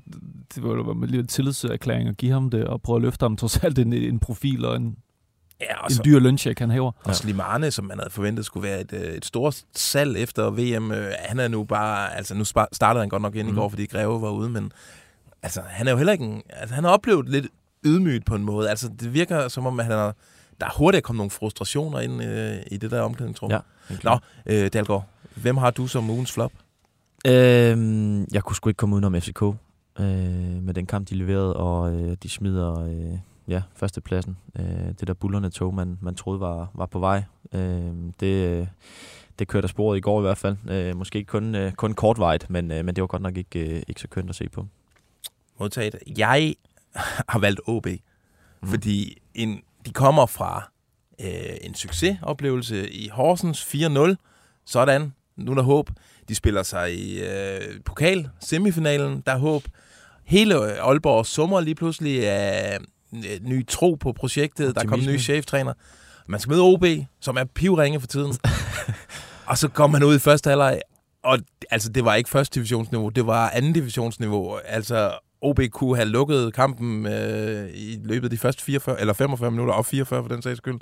det 0.54 0.62
var 0.62 0.68
jo 0.70 1.04
lige 1.04 1.20
en 1.20 1.26
tillidserklæring 1.26 2.08
at 2.08 2.16
give 2.16 2.32
ham 2.32 2.50
det, 2.50 2.64
og 2.64 2.82
prøve 2.82 2.96
at 2.96 3.02
løfte 3.02 3.24
ham 3.24 3.36
trods 3.36 3.56
alt 3.64 3.78
en, 3.78 3.92
en 3.92 4.18
profil 4.18 4.64
og 4.64 4.76
en, 4.76 4.96
ja, 5.60 5.78
og 5.78 5.86
en 5.86 5.94
så, 5.94 6.02
dyr 6.04 6.18
løncheck, 6.18 6.58
han 6.58 6.70
hæver. 6.70 6.92
Og 7.04 7.14
Slimane, 7.16 7.70
som 7.70 7.84
man 7.84 7.98
havde 7.98 8.10
forventet 8.10 8.44
skulle 8.46 8.68
være 8.68 8.80
et, 8.80 8.92
øh, 8.92 9.00
et 9.00 9.24
stort 9.24 9.62
salg 9.76 10.16
efter 10.16 10.50
VM, 10.50 10.92
øh, 10.92 11.12
han 11.18 11.38
er 11.40 11.48
nu 11.48 11.64
bare, 11.64 12.16
altså 12.16 12.34
nu 12.34 12.44
startede 12.72 13.00
han 13.02 13.08
godt 13.08 13.22
nok 13.22 13.34
ind 13.34 13.42
mm. 13.42 13.48
i 13.48 13.52
Mhm. 13.52 13.60
går, 13.60 13.68
fordi 13.68 13.86
Greve 13.86 14.22
var 14.22 14.30
ude, 14.30 14.48
men 14.48 14.72
altså 15.42 15.60
han 15.66 15.86
er 15.86 15.90
jo 15.90 15.96
heller 15.96 16.12
ikke 16.12 16.24
en, 16.24 16.42
altså 16.50 16.74
han 16.74 16.84
har 16.84 16.90
oplevet 16.90 17.28
lidt 17.28 17.46
ydmygt 17.86 18.26
på 18.26 18.34
en 18.34 18.42
måde. 18.44 18.70
Altså 18.70 18.88
det 19.00 19.14
virker 19.14 19.48
som 19.48 19.66
om, 19.66 19.80
at 19.80 19.86
han 19.86 19.94
har, 19.94 20.14
der 20.60 20.66
er 20.66 20.70
hurtigt 20.76 21.04
kommet 21.04 21.18
nogle 21.18 21.30
frustrationer 21.30 22.00
ind 22.00 22.22
øh, 22.24 22.56
i 22.70 22.76
det 22.76 22.90
der 22.90 23.00
omklædningsrum. 23.00 23.50
Ja. 23.50 23.58
Nå, 24.04 24.18
øh, 24.46 24.70
Dalgaard, 24.72 25.04
hvem 25.34 25.56
har 25.56 25.70
du 25.70 25.86
som 25.86 26.10
ugens 26.10 26.32
flop? 26.32 26.52
Øhm, 27.26 28.24
jeg 28.32 28.42
kunne 28.44 28.56
sgu 28.56 28.68
ikke 28.68 28.76
komme 28.78 28.94
udenom 28.94 29.20
FCK 29.20 29.42
øh, 29.42 29.54
med 30.62 30.74
den 30.74 30.86
kamp, 30.86 31.08
de 31.08 31.14
leverede, 31.14 31.56
og 31.56 31.92
øh, 31.92 32.16
de 32.22 32.28
smider 32.28 32.80
øh, 32.84 33.18
ja, 33.50 33.62
førstepladsen. 33.74 34.36
Øh, 34.58 34.64
det 35.00 35.08
der 35.08 35.14
bullerne 35.14 35.50
tog, 35.50 35.74
man, 35.74 35.98
man 36.00 36.14
troede 36.14 36.40
var, 36.40 36.70
var 36.74 36.86
på 36.86 36.98
vej. 36.98 37.22
Øh, 37.52 37.92
det, 38.20 38.60
øh, 38.60 38.66
det 39.38 39.48
kørte 39.48 39.64
af 39.64 39.70
sporet 39.70 39.98
i 39.98 40.00
går 40.00 40.20
i 40.20 40.22
hvert 40.22 40.38
fald. 40.38 40.56
Øh, 40.70 40.96
måske 40.96 41.18
ikke 41.18 41.28
kun, 41.28 41.54
øh, 41.54 41.72
kun 41.72 41.94
kortvarigt, 41.94 42.50
men, 42.50 42.70
øh, 42.70 42.84
men 42.84 42.96
det 42.96 43.02
var 43.02 43.08
godt 43.08 43.22
nok 43.22 43.36
ikke, 43.36 43.76
øh, 43.76 43.82
ikke 43.88 44.00
så 44.00 44.08
kønt 44.08 44.30
at 44.30 44.36
se 44.36 44.48
på. 44.48 44.66
Modtaget. 45.60 45.94
Jeg 46.18 46.54
har 47.28 47.38
valgt 47.38 47.60
OB, 47.66 47.86
mm. 47.86 48.68
fordi 48.68 49.22
en, 49.34 49.62
de 49.86 49.92
kommer 49.92 50.26
fra 50.26 50.70
øh, 51.20 51.56
en 51.60 51.74
succesoplevelse 51.74 52.90
i 52.90 53.08
Horsens 53.08 53.74
4-0. 53.74 54.14
Sådan, 54.64 55.12
nu 55.36 55.50
er 55.50 55.54
der 55.54 55.62
håb. 55.62 55.90
De 56.28 56.34
spiller 56.34 56.62
sig 56.62 56.94
i 56.94 57.20
øh, 57.20 57.80
pokal, 57.84 58.28
semifinalen, 58.40 59.22
der 59.26 59.32
er 59.32 59.38
håb. 59.38 59.62
Hele 60.24 60.54
øh, 60.54 60.88
Aalborg 60.88 61.26
summer 61.26 61.60
lige 61.60 61.74
pludselig 61.74 62.28
af 62.28 62.78
ny 63.42 63.66
tro 63.66 63.94
på 63.94 64.12
projektet. 64.12 64.74
Der 64.74 64.80
er 64.80 64.84
kommet 64.86 65.06
en 65.06 65.10
ny 65.10 65.14
Optimisme. 65.14 65.34
cheftræner. 65.34 65.72
Man 66.28 66.40
skal 66.40 66.50
møde 66.50 66.62
OB, 66.62 66.84
som 67.20 67.36
er 67.36 67.44
pivringe 67.44 68.00
for 68.00 68.06
tiden. 68.06 68.34
og 69.50 69.58
så 69.58 69.68
kommer 69.68 69.98
man 69.98 70.08
ud 70.08 70.16
i 70.16 70.18
første 70.18 70.50
halvleg, 70.50 70.80
og 71.22 71.38
altså, 71.70 71.88
det 71.88 72.04
var 72.04 72.14
ikke 72.14 72.30
første 72.30 72.54
divisionsniveau, 72.54 73.08
det 73.08 73.26
var 73.26 73.50
anden 73.50 73.72
divisionsniveau. 73.72 74.56
Altså, 74.56 75.18
OB 75.40 75.60
kunne 75.72 75.96
have 75.96 76.08
lukket 76.08 76.54
kampen 76.54 77.06
øh, 77.06 77.70
i 77.74 77.98
løbet 78.04 78.24
af 78.24 78.30
de 78.30 78.38
første 78.38 78.62
44, 78.62 79.00
eller 79.00 79.12
45 79.12 79.50
minutter, 79.50 79.74
og 79.74 79.86
44 79.86 80.22
for 80.22 80.28
den 80.28 80.42
sags 80.42 80.58
skyld. 80.58 80.80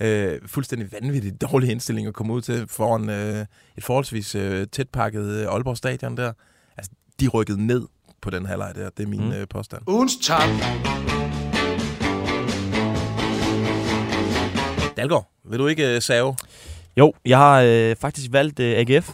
Øh, 0.00 0.40
fuldstændig 0.46 0.92
vanvittigt 0.92 1.40
dårlig 1.40 1.70
indstilling 1.70 2.08
at 2.08 2.14
komme 2.14 2.32
ud 2.32 2.40
til 2.42 2.66
foran 2.68 3.10
øh, 3.10 3.46
et 3.76 3.84
forholdsvis 3.84 4.34
øh, 4.34 4.66
tætpakket 4.72 5.24
øh, 5.24 5.46
Aalborg 5.52 5.76
Stadion 5.76 6.16
der. 6.16 6.32
Altså, 6.76 6.92
de 7.20 7.28
rykkede 7.28 7.66
ned 7.66 7.86
på 8.20 8.30
den 8.30 8.46
halvleg 8.46 8.72
der. 8.74 8.90
Det 8.90 9.02
er 9.02 9.08
min 9.08 9.24
mm. 9.24 9.32
øh, 9.32 9.48
påstand. 9.48 9.82
Ugens 9.86 10.16
top. 10.22 11.17
Dalgaard, 14.98 15.30
vil 15.44 15.58
du 15.58 15.66
ikke 15.66 15.94
øh, 15.94 16.02
save? 16.02 16.36
Jo, 16.96 17.12
jeg 17.24 17.38
har 17.38 17.62
øh, 17.66 17.96
faktisk 17.96 18.32
valgt 18.32 18.60
øh, 18.60 18.78
AGF. 18.78 19.10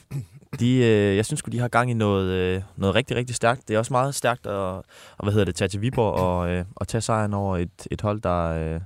De, 0.61 0.77
øh, 0.77 1.17
jeg 1.17 1.27
synes 1.27 1.43
de 1.43 1.59
har 1.59 1.69
gang 1.69 1.91
i 1.91 1.95
noget, 1.95 2.31
øh, 2.31 2.63
noget 2.77 2.95
rigtig, 2.95 3.17
rigtig 3.17 3.37
stærkt. 3.37 3.69
Det 3.69 3.75
er 3.75 3.79
også 3.79 3.93
meget 3.93 4.15
stærkt 4.15 4.47
at, 4.47 4.53
og, 4.53 4.85
hvad 5.23 5.33
hedder 5.33 5.45
det, 5.45 5.55
tage 5.55 5.69
til 5.69 5.81
Viborg 5.81 6.13
og, 6.13 6.51
øh, 6.51 6.65
og 6.75 6.89
tage 6.89 7.01
sejren 7.01 7.35
over 7.35 7.57
et, 7.57 7.87
et 7.91 8.01
hold, 8.01 8.21
der, 8.21 8.75
øh, 8.75 8.81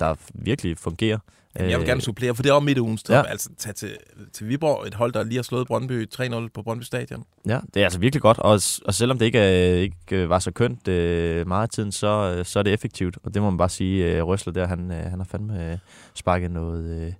der 0.00 0.14
virkelig 0.34 0.78
fungerer. 0.78 1.18
Jamen, 1.56 1.70
jeg 1.70 1.78
vil 1.78 1.84
Øh, 1.84 1.88
gerne 1.88 2.00
supplere, 2.00 2.34
for 2.34 2.42
det 2.42 2.50
er 2.50 2.54
også 2.54 2.64
midt 2.64 2.78
ugens 2.78 3.02
top. 3.02 3.14
Ja. 3.14 3.22
Altså, 3.22 3.50
tage 3.58 3.72
til, 3.72 3.96
til 4.32 4.48
Viborg, 4.48 4.86
et 4.86 4.94
hold, 4.94 5.12
der 5.12 5.22
lige 5.22 5.36
har 5.36 5.42
slået 5.42 5.66
Brøndby 5.66 6.08
3-0 6.14 6.48
på 6.54 6.62
Brøndby 6.62 6.82
Stadion. 6.82 7.24
Ja, 7.46 7.60
det 7.74 7.80
er 7.80 7.84
altså 7.84 7.98
virkelig 7.98 8.22
godt, 8.22 8.38
og, 8.38 8.60
og 8.84 8.94
selvom 8.94 9.18
det 9.18 9.26
ikke, 9.26 9.38
er, 9.38 9.74
ikke 9.74 9.96
øh, 10.12 10.28
var 10.28 10.38
så 10.38 10.50
kønt 10.50 10.88
øh, 10.88 11.48
meget 11.48 11.62
af 11.62 11.68
tiden, 11.68 11.92
så, 11.92 12.34
øh, 12.38 12.44
så 12.44 12.58
er 12.58 12.62
det 12.62 12.72
effektivt, 12.72 13.18
og 13.22 13.34
det 13.34 13.42
må 13.42 13.50
man 13.50 13.58
bare 13.58 13.68
sige, 13.68 14.04
øh, 14.16 14.22
Røsler 14.22 14.52
der, 14.52 14.66
han, 14.66 14.90
øh, 14.92 15.04
han 15.10 15.18
har 15.18 15.26
fandme 15.30 15.70
øh, 15.72 15.78
sparket 16.14 16.50
noget, 16.50 17.06
øh, 17.06 17.12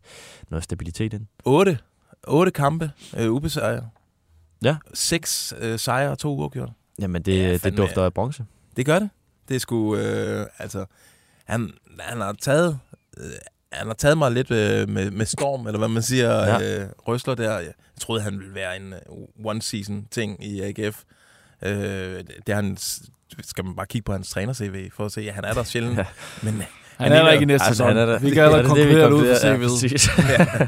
noget 0.50 0.64
stabilitet 0.64 1.12
ind. 1.12 1.26
8, 1.44 1.78
8 2.26 2.52
kampe, 2.52 2.90
øh, 3.16 3.30
ubesejret. 3.32 3.84
Ja. 4.64 4.76
6 4.94 5.54
øh, 5.60 5.78
sejre 5.78 6.10
og 6.10 6.18
2 6.18 6.36
uafgjort. 6.36 6.70
Jamen, 6.98 7.22
det, 7.22 7.38
Ja, 7.38 7.56
det 7.56 7.76
dufter 7.76 8.04
af 8.04 8.14
bronze. 8.14 8.44
Det 8.76 8.86
gør 8.86 8.98
det. 8.98 9.10
Det 9.48 9.60
sgu, 9.60 9.96
øh, 9.96 10.46
altså, 10.58 10.84
han, 11.44 11.70
han 11.98 12.20
har 12.20 12.32
taget, 12.32 12.78
øh, 13.18 13.24
han 13.72 13.86
har 13.86 13.94
taget 13.94 14.18
mig 14.18 14.32
lidt 14.32 14.50
øh, 14.50 14.88
med, 14.88 15.10
med 15.10 15.26
storm, 15.26 15.66
eller 15.66 15.78
hvad 15.78 15.88
man 15.88 16.02
siger, 16.02 16.30
Ja. 16.34 16.58
ja. 16.58 16.82
øh, 16.82 16.88
Røsler 17.08 17.34
der. 17.34 17.58
Jeg 17.58 17.72
troede, 18.00 18.22
han 18.22 18.38
ville 18.38 18.54
være 18.54 18.76
en 18.76 18.92
øh, 18.92 19.46
one-season-ting 19.46 20.44
i 20.44 20.60
AGF. 20.60 21.02
Øh, 21.62 21.72
det 22.46 22.48
er 22.48 22.54
han, 22.54 22.76
skal 23.42 23.64
man 23.64 23.76
bare 23.76 23.86
kigge 23.86 24.04
på 24.04 24.12
hans 24.12 24.30
træner-CV, 24.30 24.90
for 24.92 25.04
at 25.04 25.12
se, 25.12 25.20
at 25.28 25.34
han 25.34 25.44
er 25.44 25.52
der 25.52 25.62
sjældent. 25.64 25.98
Ja. 25.98 26.04
Men 26.42 26.54
øh, 26.54 26.62
Han 26.96 27.12
er 27.12 27.22
der 27.22 27.30
ikke 27.32 27.42
i 27.42 27.46
næste 27.46 27.64
Altså, 27.66 27.84
sæson. 27.84 27.96
han 27.96 28.08
der. 28.08 28.18
Vi 28.18 28.30
kan 28.30 28.42
allerede 28.42 28.68
Ja, 28.68 28.74
det 28.74 28.80
er 28.82 28.86
det, 28.86 28.96
vi 28.96 29.00
konkludere 29.02 29.26
det 29.26 29.32
ud 29.32 29.36
fra. 29.40 29.48
Ja, 29.48 29.56
CV'et. 29.56 29.68
præcis. 29.68 30.08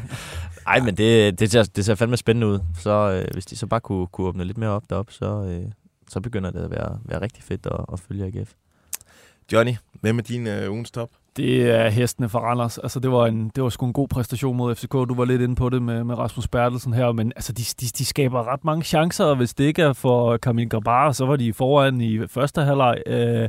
Ej, 0.67 0.81
men 0.81 0.97
det, 0.97 1.39
det, 1.41 1.51
ser, 1.53 1.63
det 1.63 1.85
ser 1.85 1.95
fandme 1.95 2.17
spændende 2.17 2.47
ud. 2.47 2.59
Så 2.81 2.91
øh, 2.91 3.29
hvis 3.33 3.47
de 3.47 3.57
så 3.57 3.67
bare 3.67 3.81
kunne, 3.81 4.07
kunne 4.07 4.27
åbne 4.27 4.45
lidt 4.45 4.59
mere 4.59 4.71
op 4.71 4.83
derop, 4.91 5.07
så, 5.11 5.25
øh, 5.49 5.71
så 6.09 6.21
begynder 6.21 6.51
det 6.51 6.65
at 6.65 6.71
være, 6.71 6.99
være 7.05 7.21
rigtig 7.21 7.43
fedt 7.45 7.67
at, 7.67 7.81
at 7.93 8.01
følge 8.01 8.25
AGF. 8.25 8.51
Johnny, 9.53 9.75
hvem 10.01 10.19
er 10.19 10.23
din 10.23 10.47
øh, 10.47 10.71
ugens 10.73 10.91
top? 10.91 11.09
Det 11.37 11.71
er 11.71 11.89
hestene 11.89 12.29
for 12.29 12.39
Randers. 12.39 12.79
Altså, 12.79 13.01
det 13.01 13.13
var, 13.13 13.27
en, 13.27 13.49
det 13.49 13.63
var 13.63 13.69
sgu 13.69 13.87
en 13.87 13.93
god 13.93 14.09
præstation 14.09 14.57
mod 14.57 14.75
FCK. 14.75 14.93
Du 14.93 15.15
var 15.15 15.25
lidt 15.25 15.43
inde 15.43 15.55
på 15.55 15.69
det 15.69 15.83
med, 15.83 16.05
med 16.05 16.19
Rasmus 16.19 16.49
Bertelsen 16.49 16.93
her, 16.93 17.13
men 17.13 17.33
altså, 17.37 17.53
de, 17.53 17.63
de, 17.63 17.87
de 17.87 18.05
skaber 18.05 18.53
ret 18.53 18.65
mange 18.65 18.85
chancer, 18.85 19.25
og 19.25 19.37
hvis 19.37 19.55
det 19.55 19.65
ikke 19.65 19.83
er 19.83 19.93
for 19.93 20.37
Kamil 20.37 20.69
Grabar, 20.69 21.13
så 21.13 21.27
var 21.27 21.37
de 21.37 21.53
foran 21.53 22.01
i 22.01 22.27
første 22.27 22.63
halvleg. 22.63 23.03
Øh, 23.07 23.49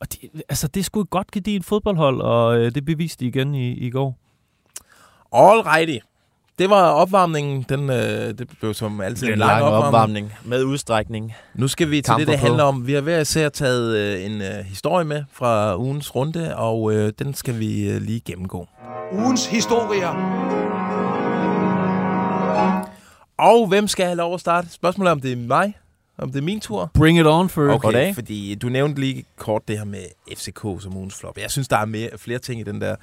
og 0.00 0.12
de, 0.12 0.18
altså, 0.48 0.68
det 0.68 0.84
skulle 0.84 1.06
godt 1.06 1.30
give 1.30 1.56
en 1.56 1.62
fodboldhold, 1.62 2.20
og 2.20 2.58
øh, 2.58 2.74
det 2.74 2.84
beviste 2.84 3.24
de 3.24 3.28
igen 3.28 3.54
i, 3.54 3.72
i 3.72 3.90
går. 3.90 4.18
All 5.32 5.60
righty. 5.60 5.98
Det 6.58 6.70
var 6.70 6.90
opvarmningen. 6.90 7.64
Den, 7.68 7.90
øh, 7.90 7.96
det 8.38 8.48
blev 8.60 8.74
som 8.74 9.00
altid 9.00 9.28
en 9.28 9.38
lang, 9.38 9.62
opvarmning. 9.62 9.86
opvarmning 9.86 10.32
med 10.44 10.64
udstrækning. 10.64 11.34
Nu 11.54 11.68
skal 11.68 11.90
vi 11.90 11.96
til 11.96 12.04
Kamper 12.04 12.24
det, 12.24 12.32
det 12.32 12.40
på. 12.40 12.46
handler 12.46 12.64
om. 12.64 12.86
Vi 12.86 12.92
har 12.92 13.00
hver 13.00 13.20
især 13.20 13.48
taget 13.48 13.96
øh, 13.96 14.24
en 14.26 14.42
øh, 14.42 14.64
historie 14.64 15.04
med 15.04 15.24
fra 15.32 15.76
ugens 15.78 16.14
runde, 16.14 16.56
og 16.56 16.92
øh, 16.92 17.12
den 17.18 17.34
skal 17.34 17.58
vi 17.58 17.90
øh, 17.90 18.00
lige 18.02 18.20
gennemgå. 18.20 18.66
Ugens 19.12 19.46
historier. 19.46 20.08
Og 23.38 23.66
hvem 23.66 23.88
skal 23.88 24.04
have 24.06 24.16
lov 24.16 24.34
at 24.34 24.40
starte? 24.40 24.68
Spørgsmålet 24.72 25.08
er, 25.08 25.12
om 25.12 25.20
det 25.20 25.32
er 25.32 25.36
mig? 25.36 25.72
Om 26.18 26.32
det 26.32 26.38
er 26.38 26.42
min 26.42 26.60
tur? 26.60 26.90
Bring 26.94 27.18
it 27.18 27.26
on, 27.26 27.48
for 27.48 27.62
Okay, 27.62 27.78
Goddag. 27.78 28.14
fordi 28.14 28.54
du 28.54 28.68
nævnte 28.68 29.00
lige 29.00 29.24
kort 29.36 29.62
det 29.68 29.78
her 29.78 29.84
med 29.84 30.04
FCK 30.36 30.82
som 30.82 30.96
ugens 30.96 31.14
flop. 31.14 31.38
Jeg 31.38 31.50
synes, 31.50 31.68
der 31.68 31.76
er 31.76 31.84
mere, 31.84 32.08
flere 32.16 32.38
ting 32.38 32.60
i 32.60 32.64
den 32.64 32.80
der 32.80 32.96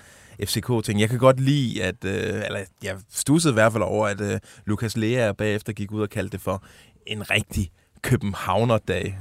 FCK-ting. 0.44 1.00
Jeg 1.02 1.10
kan 1.10 1.20
godt 1.20 1.40
lide, 1.40 1.84
at... 1.84 2.06
Øh, 2.06 2.12
eller 2.46 2.60
jeg 2.84 2.96
stussede 3.12 3.52
i 3.52 3.54
hvert 3.54 3.72
fald 3.72 3.84
over, 3.84 4.08
at 4.08 4.22
øh, 4.22 4.40
Lukas 4.66 4.98
Lea 4.98 5.32
bagefter 5.32 5.74
gik 5.74 5.92
ud 5.92 6.02
og 6.02 6.10
kaldte 6.10 6.32
det 6.32 6.42
for 6.42 6.64
en 7.08 7.32
rigtig 7.32 7.72
Københavner-dag. 8.02 9.20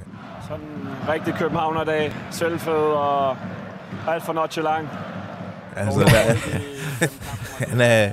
Sådan 0.49 0.67
en 0.67 1.09
rigtig 1.09 1.35
københavnerdag. 1.35 2.15
Selvfød 2.31 2.75
og 2.75 3.37
alt 4.09 4.25
for 4.25 4.33
nonchalant. 4.33 4.89
Altså, 5.77 6.01
der, 6.01 6.35
han 7.71 7.81
er, 7.81 8.13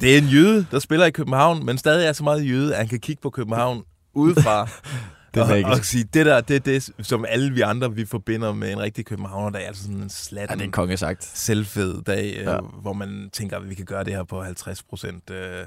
det 0.00 0.14
er 0.14 0.18
en 0.18 0.24
jøde, 0.24 0.66
der 0.70 0.78
spiller 0.78 1.06
i 1.06 1.10
København, 1.10 1.66
men 1.66 1.78
stadig 1.78 2.08
er 2.08 2.12
så 2.12 2.24
meget 2.24 2.48
jøde, 2.48 2.72
at 2.72 2.78
han 2.78 2.88
kan 2.88 3.00
kigge 3.00 3.22
på 3.22 3.30
København 3.30 3.82
udefra 4.14 4.68
Det 5.46 5.60
er 5.62 5.66
og, 5.66 5.72
og 5.72 5.84
sige, 5.84 6.04
det 6.04 6.26
der, 6.26 6.40
det 6.40 6.56
er 6.56 6.60
det, 6.60 6.90
som 7.02 7.24
alle 7.28 7.52
vi 7.52 7.60
andre, 7.60 7.94
vi 7.94 8.04
forbinder 8.04 8.52
med 8.52 8.72
en 8.72 8.78
rigtig 8.80 9.06
københavnerdag. 9.06 9.66
Altså 9.66 9.82
sådan 9.82 9.96
en 9.96 10.10
slat, 10.10 10.50
Ja, 10.50 10.54
det 10.54 10.60
er 10.60 10.64
en 10.64 10.72
kongesagt. 10.72 11.24
selvfed 11.24 12.02
dag, 12.02 12.32
Ja. 12.34 12.56
øh, 12.56 12.62
hvor 12.64 12.92
man 12.92 13.30
tænker, 13.32 13.56
at 13.56 13.68
vi 13.70 13.74
kan 13.74 13.84
gøre 13.84 14.04
det 14.04 14.12
her 14.14 14.24
på 14.24 14.42
50 14.42 14.82
procent. 14.82 15.30
Øh, 15.30 15.64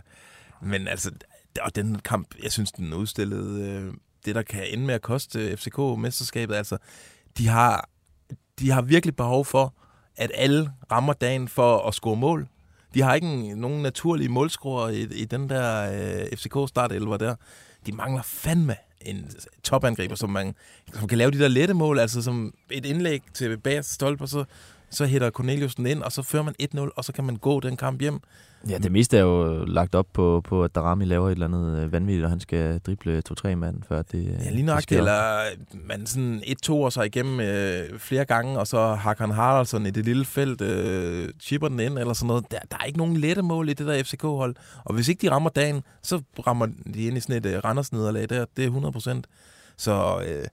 men 0.61 0.87
altså, 0.87 1.11
og 1.61 1.75
den 1.75 1.99
kamp, 1.99 2.27
jeg 2.43 2.51
synes, 2.51 2.71
den 2.71 2.93
udstillede 2.93 3.69
øh, 3.69 3.93
det, 4.25 4.35
der 4.35 4.41
kan 4.41 4.63
ende 4.69 4.85
med 4.85 4.95
at 4.95 5.01
koste 5.01 5.57
FCK 5.57 5.77
mesterskabet. 5.97 6.55
Altså, 6.55 6.77
de 7.37 7.47
har, 7.47 7.89
de 8.59 8.71
har 8.71 8.81
virkelig 8.81 9.15
behov 9.15 9.45
for, 9.45 9.73
at 10.17 10.31
alle 10.35 10.71
rammer 10.91 11.13
dagen 11.13 11.47
for 11.47 11.87
at 11.87 11.93
score 11.93 12.15
mål. 12.15 12.47
De 12.93 13.01
har 13.01 13.15
ikke 13.15 13.27
en, 13.27 13.57
nogen 13.57 13.81
naturlige 13.81 14.29
målscorer 14.29 14.89
i, 14.89 15.01
i 15.01 15.25
den 15.25 15.49
der 15.49 15.91
øh, 15.93 16.37
FCK 16.37 16.55
startelver 16.67 17.17
der. 17.17 17.35
De 17.85 17.91
mangler 17.91 18.21
fandme 18.21 18.75
en 19.05 19.31
topangriber, 19.63 20.15
som, 20.15 20.29
man, 20.29 20.55
som 20.93 21.07
kan 21.07 21.17
lave 21.17 21.31
de 21.31 21.39
der 21.39 21.47
lette 21.47 21.73
mål, 21.73 21.99
altså 21.99 22.21
som 22.21 22.53
et 22.71 22.85
indlæg 22.85 23.21
til 23.33 23.57
bagerste 23.57 23.93
stolpe, 23.93 24.23
og 24.23 24.29
så, 24.29 24.45
så 24.91 25.05
hætter 25.05 25.29
Cornelius 25.29 25.75
den 25.75 25.85
ind, 25.85 26.01
og 26.03 26.11
så 26.11 26.21
fører 26.21 26.43
man 26.43 26.53
1-0, 26.63 26.89
og 26.95 27.05
så 27.05 27.13
kan 27.13 27.23
man 27.23 27.35
gå 27.35 27.59
den 27.59 27.77
kamp 27.77 28.01
hjem. 28.01 28.19
Ja, 28.69 28.77
det 28.77 28.91
meste 28.91 29.17
er 29.17 29.21
jo 29.21 29.65
lagt 29.65 29.95
op 29.95 30.07
på, 30.13 30.41
på 30.43 30.63
at 30.63 30.75
Darami 30.75 31.05
laver 31.05 31.27
et 31.27 31.31
eller 31.31 31.45
andet 31.45 31.83
øh, 31.83 31.91
vanvittigt, 31.91 32.23
og 32.23 32.29
han 32.29 32.39
skal 32.39 32.79
drible 32.79 33.21
to-tre 33.21 33.55
mand, 33.55 33.83
før 33.87 34.01
det, 34.01 34.27
øh, 34.27 34.45
Ja, 34.45 34.49
lige 34.51 34.67
det 34.67 34.83
sker. 34.83 34.97
eller 34.97 35.39
man 35.85 36.05
sådan 36.05 36.41
et 36.43 36.57
to 36.57 36.89
sig 36.89 37.05
igennem 37.05 37.39
øh, 37.39 37.99
flere 37.99 38.25
gange, 38.25 38.59
og 38.59 38.67
så 38.67 38.93
Hakan 38.93 39.31
Haraldsson 39.31 39.85
i 39.85 39.91
det 39.91 40.05
lille 40.05 40.25
felt 40.25 40.61
øh, 40.61 41.29
chipper 41.39 41.67
den 41.67 41.79
ind, 41.79 41.97
eller 41.99 42.13
sådan 42.13 42.27
noget. 42.27 42.51
Der, 42.51 42.59
der 42.71 42.77
er 42.79 42.83
ikke 42.83 42.97
nogen 42.97 43.17
lette 43.17 43.41
mål 43.41 43.69
i 43.69 43.73
det 43.73 43.87
der 43.87 44.03
FCK-hold, 44.03 44.55
og 44.85 44.93
hvis 44.95 45.07
ikke 45.09 45.21
de 45.27 45.31
rammer 45.31 45.49
dagen, 45.49 45.83
så 46.01 46.21
rammer 46.47 46.67
de 46.93 47.03
ind 47.03 47.17
i 47.17 47.19
sådan 47.19 47.35
et 47.35 47.45
øh, 47.45 47.57
Randers-nederlag 47.63 48.29
der, 48.29 48.45
det 48.57 48.61
er 48.63 48.67
100 48.67 48.91
procent. 48.91 49.27
Så 49.77 50.21
øh, 50.27 50.45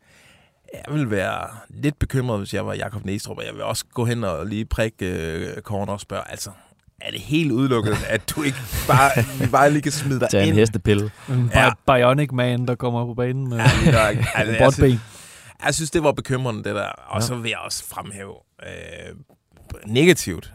jeg 0.74 0.94
vil 0.94 1.10
være 1.10 1.48
lidt 1.68 1.98
bekymret, 1.98 2.38
hvis 2.38 2.54
jeg 2.54 2.66
var 2.66 2.74
Jakob 2.74 3.04
Næstrup, 3.04 3.38
og 3.38 3.44
jeg 3.46 3.54
vil 3.54 3.62
også 3.62 3.84
gå 3.94 4.04
hen 4.04 4.24
og 4.24 4.46
lige 4.46 4.64
prikke 4.64 5.06
øh, 5.06 5.62
Korn 5.62 5.88
og 5.88 6.00
spørge, 6.00 6.30
altså, 6.30 6.50
er 7.00 7.10
det 7.10 7.20
helt 7.20 7.52
udelukket, 7.52 7.96
at 8.08 8.32
du 8.36 8.42
ikke 8.42 8.58
bare, 8.88 9.10
bare 9.50 9.70
lige 9.70 9.82
kan 9.82 9.92
smide 9.92 10.20
dig 10.20 10.28
Tag 10.30 10.42
en 10.42 10.48
ind? 10.48 10.56
hestepille. 10.56 11.10
En 11.28 11.50
Ja. 11.54 11.64
ja. 11.64 11.72
bionic 11.86 12.30
man, 12.32 12.66
der 12.68 12.74
kommer 12.74 13.06
på 13.06 13.14
banen 13.14 13.48
med 13.48 13.56
Ja, 13.58 13.90
nøjagtigt. 13.90 14.28
altså, 14.34 14.64
jeg, 14.64 14.72
synes, 14.72 15.00
jeg 15.64 15.74
synes, 15.74 15.90
det 15.90 16.02
var 16.02 16.12
bekymrende, 16.12 16.64
det 16.64 16.74
der. 16.74 16.88
Og 16.88 17.20
Ja. 17.20 17.26
så 17.26 17.34
vil 17.34 17.48
jeg 17.48 17.58
også 17.58 17.84
fremhæve 17.84 18.34
øh, 18.62 19.14
negativt 19.86 20.52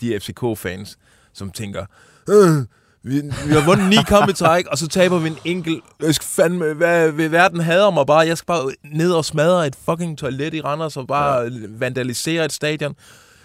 de 0.00 0.20
FCK-fans, 0.20 0.98
som 1.32 1.50
tænker, 1.50 1.86
øh, 2.28 2.66
vi, 3.06 3.20
vi 3.46 3.52
har 3.52 3.64
vundet 3.66 3.88
ni 3.88 3.96
kampe 4.08 4.30
i 4.30 4.34
træk, 4.34 4.66
og 4.66 4.78
så 4.78 4.88
taber 4.88 5.18
vi 5.18 5.28
en 5.28 5.38
enkelt. 5.44 5.84
Jeg 6.02 6.14
skal 6.14 6.26
fandme, 6.26 6.72
hvad, 6.74 7.10
vil 7.12 7.32
verden 7.32 7.60
hader 7.60 7.90
mig 7.90 8.06
bare. 8.06 8.18
Jeg 8.18 8.38
skal 8.38 8.46
bare 8.46 8.70
ned 8.92 9.12
og 9.12 9.24
smadre 9.24 9.66
et 9.66 9.76
fucking 9.84 10.18
toilet 10.18 10.54
i 10.54 10.60
Randers 10.60 10.96
og 10.96 11.06
bare 11.06 11.40
ja. 11.40 11.48
vandalisere 11.78 12.44
et 12.44 12.52
stadion, 12.52 12.94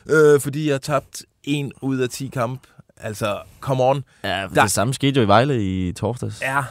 øh, 0.09 0.39
fordi 0.41 0.65
jeg 0.67 0.73
har 0.73 0.79
tabt 0.79 1.23
en 1.43 1.71
ud 1.81 1.97
af 1.97 2.09
ti 2.09 2.27
kampe. 2.33 2.67
Altså, 2.97 3.37
come 3.59 3.83
on. 3.83 4.03
Ja, 4.23 4.47
Der- 4.55 4.61
det 4.61 4.71
samme 4.71 4.93
skete 4.93 5.17
jo 5.19 5.23
i 5.23 5.27
Vejle 5.27 5.63
i 5.63 5.93
torsdags. 5.93 6.41
Ja, 6.41 6.63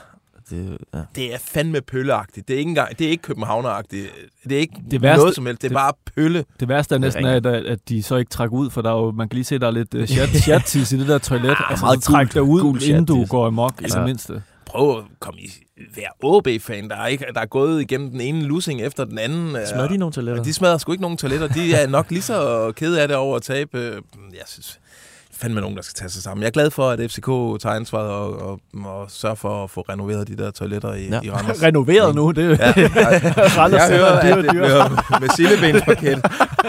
Det, 0.50 0.78
ja. 0.94 0.98
det 1.14 1.34
er 1.34 1.38
fandme 1.38 1.80
pølleagtigt. 1.80 2.48
Det 2.48 2.54
er 2.54 2.58
ikke, 2.58 2.68
engang, 2.68 2.98
det 2.98 3.06
er 3.06 3.10
ikke 3.10 3.22
københavneragtigt. 3.22 4.06
Det 4.44 4.52
er 4.52 4.58
ikke 4.60 4.74
Det 4.90 5.02
værste- 5.02 5.18
noget 5.20 5.34
som 5.34 5.46
helst. 5.46 5.62
Det 5.62 5.66
er 5.66 5.68
det- 5.68 5.76
bare 5.76 5.92
pølle. 6.16 6.44
Det 6.60 6.68
værste 6.68 6.94
er 6.94 6.96
er 6.96 7.00
næsten, 7.00 7.24
at, 7.26 7.46
at, 7.46 7.78
de 7.88 8.02
så 8.02 8.16
ikke 8.16 8.30
trækker 8.30 8.56
ud, 8.56 8.70
for 8.70 8.82
der 8.82 8.90
er 8.90 8.94
jo, 8.96 9.10
man 9.10 9.28
kan 9.28 9.34
lige 9.36 9.44
se, 9.44 9.58
der 9.58 9.66
er 9.66 9.70
lidt 9.70 9.94
uh, 9.94 10.04
chat, 10.06 10.28
chattis 10.28 10.92
i 10.92 10.98
det 10.98 11.08
der 11.08 11.18
toilet. 11.18 11.50
Ah, 11.50 11.70
altså, 11.70 11.84
meget 11.84 12.04
så 12.04 12.10
træk 12.12 12.26
gult- 12.26 12.34
dig 12.34 12.42
ud, 12.42 12.60
gul 12.60 12.82
inden 12.82 13.04
du 13.04 13.26
går 13.26 13.46
amok, 13.46 13.74
i 13.80 13.84
Altså- 13.84 13.98
det 13.98 14.06
mindste. 14.06 14.42
Prøv 14.66 14.98
at 14.98 15.04
komme 15.20 15.40
i 15.40 15.50
være 15.96 16.06
OB-fan, 16.22 16.88
der 16.88 16.96
er, 16.96 17.06
ikke, 17.06 17.26
der 17.34 17.40
er 17.40 17.46
gået 17.46 17.80
igennem 17.82 18.10
den 18.10 18.20
ene 18.20 18.42
lussing 18.42 18.80
efter 18.82 19.04
den 19.04 19.18
anden. 19.18 19.56
Smadrer 19.66 19.88
de 19.88 19.96
nogle 19.96 20.12
toiletter? 20.12 20.42
De 20.42 20.52
smadrer 20.52 20.78
sgu 20.78 20.92
ikke 20.92 21.02
nogen 21.02 21.16
toiletter. 21.18 21.48
De 21.48 21.74
er 21.74 21.86
nok 21.88 22.10
lige 22.10 22.22
så 22.22 22.72
kede 22.76 23.02
af 23.02 23.08
det 23.08 23.16
over 23.16 23.36
at 23.36 23.42
tabe. 23.42 23.78
øh, 23.78 23.92
Jeg 24.32 24.42
synes 24.46 24.80
fandme 25.42 25.60
nogen, 25.60 25.76
der 25.76 25.82
skal 25.82 25.94
tage 25.94 26.08
sig 26.10 26.22
sammen. 26.22 26.42
Jeg 26.42 26.46
er 26.46 26.50
glad 26.52 26.70
for, 26.70 26.90
at 26.90 26.98
FCK 27.10 27.26
tager 27.62 27.74
ansvaret 27.76 28.08
og, 28.10 28.40
og, 28.50 28.60
og 28.84 29.06
sørger 29.08 29.34
for 29.34 29.64
at 29.64 29.70
få 29.70 29.80
renoveret 29.80 30.28
de 30.28 30.36
der 30.36 30.50
toiletter 30.50 30.94
i, 30.94 31.04
Ja. 31.06 31.14
ja. 31.14 31.20
i 31.22 31.30
Randers. 31.30 31.62
Renoveret 31.66 32.14
nu, 32.14 32.30
det 32.30 32.44
er 32.44 32.48
Ja, 32.48 32.72
jeg, 32.82 33.32
Randers 33.58 33.80
jeg 33.80 33.98
hører, 33.98 34.12
at 34.18 34.24
det 34.44 34.50
bliver 34.50 35.20
med 35.20 35.28
sillebensparket. 35.36 36.24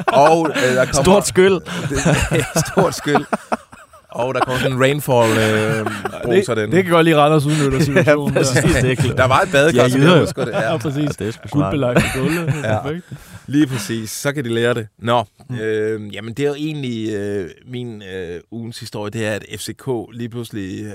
Og 0.07 0.49
øh, 0.49 0.75
der 0.75 0.85
kommer... 0.85 1.03
Stort 1.03 1.27
skyld. 1.27 1.53
det, 1.89 2.45
stort 2.71 2.95
skyld. 2.95 3.25
Og 4.11 4.33
der 4.33 4.39
kommer 4.39 4.59
sådan 4.61 4.75
en 4.77 4.81
rainfall 4.81 5.31
øh, 5.31 5.85
bruser 6.23 6.55
den. 6.55 6.63
det, 6.65 6.71
det 6.75 6.83
kan 6.83 6.93
godt 6.93 7.03
lige 7.05 7.17
Randers 7.17 7.45
udnytte 7.45 7.85
situationen. 7.85 8.33
præcis. 8.33 8.61
der. 8.73 8.81
det 8.81 8.99
er. 9.09 9.15
Der 9.15 9.27
var 9.27 9.39
et 9.39 9.49
badekar, 9.51 9.81
Ja, 9.81 9.89
som 9.89 10.01
jeg 10.01 10.19
husker 10.19 10.45
det. 10.45 10.51
Ja, 10.51 10.71
Ja, 10.71 10.77
præcis. 10.77 10.97
Ja, 11.19 11.25
det 11.25 11.27
er 11.27 11.47
sgu. 11.47 11.59
Guldbelagt 11.59 12.03
gulvet. 12.13 12.53
Ja. 12.63 12.79
Perfekt. 12.81 13.05
Lige 13.47 13.67
præcis. 13.67 14.09
Så 14.09 14.33
kan 14.33 14.43
de 14.43 14.49
lære 14.49 14.73
det. 14.73 14.87
Nå, 14.97 15.23
øh, 15.61 16.15
jamen 16.15 16.33
det 16.33 16.45
er 16.45 16.49
jo 16.49 16.55
egentlig 16.55 17.13
øh, 17.13 17.49
min 17.65 18.03
øh, 18.03 18.41
ugens 18.51 18.79
historie, 18.79 19.11
det 19.11 19.25
er, 19.25 19.31
at 19.31 19.45
FCK 19.59 19.87
lige 20.13 20.29
pludselig 20.29 20.85
øh, 20.85 20.93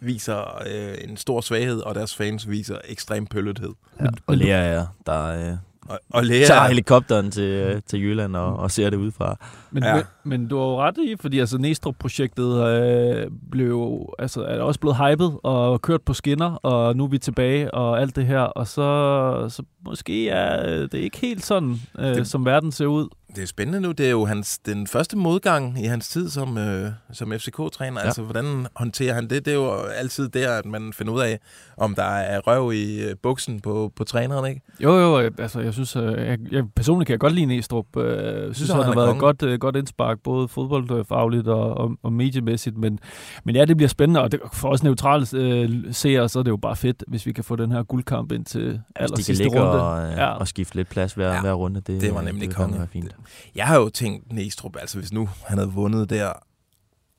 viser 0.00 0.62
øh, 0.66 1.10
en 1.10 1.16
stor 1.16 1.40
svaghed, 1.40 1.80
og 1.80 1.94
deres 1.94 2.14
fans 2.14 2.50
viser 2.50 2.78
ekstrem 2.88 3.26
pøllethed. 3.26 3.72
Ja, 4.00 4.06
og 4.26 4.36
Lea 4.36 4.64
er 4.64 4.86
der 5.06 5.24
øh, 5.24 5.56
Og, 5.88 5.98
og 6.10 6.24
lærer, 6.24 6.46
tager 6.46 6.68
helikopteren 6.68 7.30
til, 7.30 7.42
øh, 7.42 7.82
til 7.86 8.00
Jylland 8.02 8.36
og, 8.36 8.56
og 8.56 8.70
ser 8.70 8.90
det 8.90 8.96
udefra. 8.96 9.36
Men, 9.70 9.82
Ja. 9.84 9.94
men, 9.94 10.04
men 10.24 10.48
du 10.48 10.58
har 10.58 10.64
jo 10.64 10.80
ret 10.80 10.98
i, 10.98 11.14
fordi 11.20 11.38
altså 11.38 11.58
Næstrup-projektet 11.58 12.66
øh, 12.68 13.26
blev 13.50 14.06
altså, 14.18 14.42
er 14.42 14.60
også 14.60 14.80
blevet 14.80 14.96
hypet 14.96 15.38
og 15.42 15.82
kørt 15.82 16.02
på 16.02 16.12
skinner, 16.14 16.50
og 16.52 16.96
nu 16.96 17.04
er 17.04 17.08
vi 17.08 17.18
tilbage 17.18 17.74
og 17.74 18.00
alt 18.00 18.16
det 18.16 18.26
her, 18.26 18.40
og 18.40 18.66
så, 18.66 19.46
så 19.48 19.62
måske 19.86 20.28
er 20.28 20.86
det 20.86 20.94
ikke 20.94 21.18
helt 21.18 21.44
sådan, 21.44 21.76
øh, 21.98 22.06
det, 22.06 22.26
som 22.26 22.44
verden 22.44 22.72
ser 22.72 22.86
ud. 22.86 23.08
Det 23.36 23.42
er 23.42 23.46
spændende 23.46 23.80
nu. 23.80 23.92
Det 23.92 24.06
er 24.06 24.10
jo 24.10 24.24
hans, 24.24 24.58
den 24.58 24.86
første 24.86 25.16
modgang 25.16 25.80
i 25.84 25.86
hans 25.86 26.08
tid 26.08 26.28
som, 26.30 26.58
øh, 26.58 26.90
som 27.12 27.32
FCK-træner. 27.32 28.00
Ja. 28.00 28.06
Altså, 28.06 28.22
hvordan 28.22 28.66
håndterer 28.76 29.14
han 29.14 29.30
det? 29.30 29.44
Det 29.44 29.48
er 29.50 29.54
jo 29.54 29.72
altid 29.74 30.28
der, 30.28 30.52
at 30.58 30.66
man 30.66 30.92
finder 30.92 31.12
ud 31.12 31.20
af, 31.20 31.38
om 31.76 31.94
der 31.94 32.02
er 32.04 32.40
røv 32.40 32.72
i 32.72 33.02
øh, 33.02 33.16
buksen 33.22 33.60
på, 33.60 33.92
på 33.96 34.04
træneren, 34.04 34.48
ikke? 34.48 34.60
Jo, 34.80 34.98
jo, 34.98 35.20
øh, 35.20 35.30
altså 35.38 35.60
jeg 35.60 35.72
synes, 35.72 35.96
øh, 35.96 36.02
jeg, 36.26 36.38
jeg 36.50 36.64
personligt 36.76 37.06
kan 37.06 37.12
jeg 37.12 37.20
godt 37.20 37.32
lide 37.32 37.46
Næstrup. 37.46 37.96
Øh, 37.96 38.04
Jeg 38.14 38.42
synes, 38.44 38.56
Synes, 38.56 38.70
han 38.70 38.78
han 38.82 38.86
har 38.98 39.04
været 39.06 39.18
godt, 39.18 39.42
øh, 39.42 39.58
godt 39.58 39.76
indspark, 39.76 40.18
både 40.24 40.48
fodboldfagligt 40.48 41.48
og, 41.48 41.74
og, 41.74 41.90
og 42.02 42.12
mediemæssigt, 42.12 42.78
men, 42.78 42.98
men 43.44 43.56
ja, 43.56 43.64
det 43.64 43.76
bliver 43.76 43.88
spændende, 43.88 44.22
og 44.22 44.32
det, 44.32 44.40
for 44.52 44.68
os 44.68 44.82
neutrale 44.82 45.26
øh, 45.34 45.70
seere, 45.94 46.28
så 46.28 46.38
er 46.38 46.42
det 46.42 46.50
jo 46.50 46.56
bare 46.56 46.76
fedt, 46.76 47.04
hvis 47.08 47.26
vi 47.26 47.32
kan 47.32 47.44
få 47.44 47.56
den 47.56 47.72
her 47.72 47.82
guldkamp 47.82 48.32
ind 48.32 48.44
til 48.44 48.80
aller 48.96 49.16
kan 49.16 49.24
sidste 49.24 49.46
runde. 49.48 49.82
og, 49.82 50.12
Ja. 50.12 50.26
og 50.26 50.48
skifte 50.48 50.76
lidt 50.76 50.88
plads 50.88 51.12
hver, 51.12 51.34
Ja, 51.34 51.40
hver 51.40 51.52
runde. 51.52 51.80
Det, 51.80 52.00
det 52.00 52.14
var 52.14 52.22
nemlig 52.22 52.48
det 52.48 52.56
konge. 52.56 52.78
være 52.78 52.86
fint. 52.92 53.16
Jeg 53.54 53.66
har 53.66 53.76
jo 53.76 53.88
tænkt, 53.88 54.32
Næstrup, 54.32 54.76
altså 54.76 54.98
hvis 54.98 55.12
nu 55.12 55.28
han 55.46 55.58
havde 55.58 55.70
vundet 55.70 56.10
der, 56.10 56.32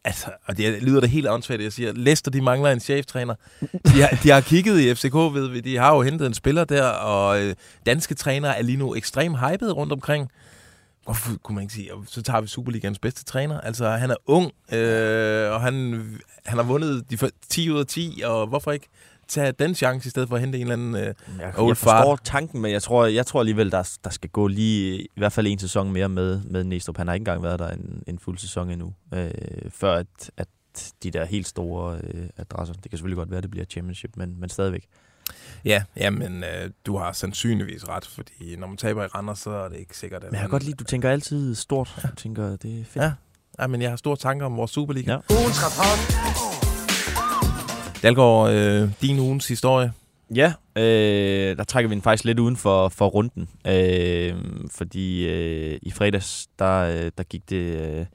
altså, 0.04 0.32
og 0.46 0.58
det 0.58 0.84
lyder 0.84 1.02
da 1.02 1.08
helt 1.08 1.28
åndssvagt, 1.28 1.60
at 1.60 1.64
jeg 1.64 1.74
siger, 1.74 1.94
Leicester, 1.94 2.32
de 2.32 2.42
mangler 2.42 2.72
en 2.72 2.80
cheftræner. 2.80 3.36
De 3.86 4.02
har, 4.02 4.20
de 4.24 4.30
har 4.30 4.42
kigget 4.42 4.80
i 4.80 4.96
FCK, 4.96 5.14
ved 5.14 5.48
vi, 5.48 5.60
de 5.60 5.78
har 5.78 5.96
jo 5.96 6.02
hentet 6.02 6.28
en 6.28 6.34
spiller 6.34 6.64
der, 6.64 6.88
og 6.88 7.42
øh, 7.42 7.56
danske 7.86 8.16
trænere 8.16 8.58
er 8.58 8.62
lige 8.62 8.78
nu 8.78 8.96
ekstremt 8.96 9.40
hyped 9.40 9.72
rundt 9.72 9.94
omkring. 9.94 10.30
Hvorfor 11.04 11.38
kunne 11.44 11.56
man 11.56 11.62
ikke 11.62 11.74
sige, 11.74 11.92
så 12.08 12.22
tager 12.22 12.42
vi 12.42 12.48
Superligans 12.48 13.00
bedste 13.00 13.24
træner? 13.24 13.62
Altså, 13.62 13.90
han 13.90 14.12
er 14.12 14.16
ung, 14.26 14.52
øh, 14.72 15.52
og 15.52 15.62
han, 15.62 16.04
han 16.46 16.58
har 16.58 16.64
vundet 16.64 17.12
de 17.12 17.18
10 17.50 17.72
ud 17.72 17.80
af 17.80 17.86
10, 17.86 18.22
og 18.26 18.48
hvorfor 18.48 18.72
ikke 18.72 18.88
tage 19.28 19.52
den 19.52 19.76
chance, 19.76 20.08
i 20.08 20.10
stedet 20.10 20.30
for 20.30 20.36
at 20.36 20.42
hente 20.42 20.58
en 20.58 20.62
eller 20.62 20.74
anden... 20.74 20.96
Øh, 20.96 21.14
Jeg, 21.40 21.54
Old 21.58 21.68
jeg 21.68 21.78
forstår 21.78 22.16
tanken, 22.24 22.62
men 22.62 22.72
jeg 22.72 22.82
tror, 22.84 23.06
jeg 23.06 23.26
tror 23.26 23.40
alligevel, 23.40 23.72
der, 23.72 23.98
der 24.04 24.10
skal 24.10 24.30
gå 24.30 24.48
lige 24.48 25.02
i 25.02 25.08
hvert 25.18 25.34
fald 25.34 25.48
en 25.48 25.60
sæson 25.60 25.92
mere 25.92 26.10
med, 26.10 26.42
med 26.44 26.64
Næstrup. 26.64 26.98
Han 26.98 27.08
har 27.08 27.14
ikke 27.14 27.22
engang 27.22 27.44
været 27.44 27.60
der 27.60 27.70
en, 27.70 28.04
en 28.08 28.20
fuld 28.20 28.38
sæson 28.38 28.70
endnu, 28.70 28.94
øh, 29.14 29.32
før 29.70 29.94
at, 29.96 30.32
at 30.38 30.48
de 31.04 31.12
der 31.12 31.26
helt 31.26 31.48
store 31.48 32.00
øh, 32.04 32.28
adresser, 32.38 32.74
det 32.74 32.90
kan 32.92 32.98
selvfølgelig 32.98 33.18
godt 33.18 33.30
være, 33.30 33.38
at 33.38 33.44
det 33.44 33.52
bliver 33.52 33.66
championship, 33.66 34.12
men, 34.18 34.40
men 34.40 34.50
stadigvæk. 34.50 34.86
ja, 35.66 35.84
jamen, 35.98 36.44
øh, 36.44 36.70
du 36.86 36.98
har 36.98 37.12
sandsynligvis 37.12 37.88
ret, 37.88 38.06
fordi 38.08 38.56
når 38.56 38.68
man 38.68 38.78
taber 38.78 39.04
i 39.04 39.08
Randers, 39.08 39.40
så 39.40 39.50
er 39.52 39.70
det 39.70 39.78
ikke 39.80 39.98
sikkert, 39.98 40.24
at 40.24 40.32
Men 40.32 40.34
jeg 40.34 40.40
kan 40.40 40.44
man- 40.46 40.52
godt 40.52 40.64
lide, 40.64 40.76
du 40.76 40.84
tænker 40.84 41.10
altid 41.10 41.56
stort. 41.56 41.96
Du 42.12 42.16
tænker, 42.16 42.56
det 42.56 42.80
er 42.80 42.84
fedt. 42.86 43.04
Ja. 43.04 43.12
Ja, 43.60 43.68
men 43.68 43.82
jeg 43.82 43.90
har 43.90 43.98
store 43.98 44.16
tanker 44.18 44.46
om 44.46 44.58
vores 44.58 44.72
Superliga. 44.72 45.12
Ja. 45.12 45.18
Ja. 45.30 46.55
Dalgaard, 48.06 48.52
øh, 48.52 48.90
din 49.02 49.20
ugens 49.20 49.48
historie. 49.48 49.94
Ja, 50.36 50.54
øh, 50.76 51.58
der 51.58 51.64
trækker 51.64 51.90
vi 51.90 51.96
den 51.96 52.02
faktisk 52.02 52.24
lidt 52.24 52.40
uden 52.40 52.58
for, 52.58 52.90
for 52.90 53.08
runden. 53.08 53.50
Øh, 53.68 54.34
fordi 54.72 55.28
øh, 55.28 55.80
i 55.82 55.92
fredags, 55.92 56.48
der, 56.60 56.80
øh, 56.80 57.12
der 57.18 57.24
gik 57.24 57.50
det 57.50 57.56
øh, 57.56 58.06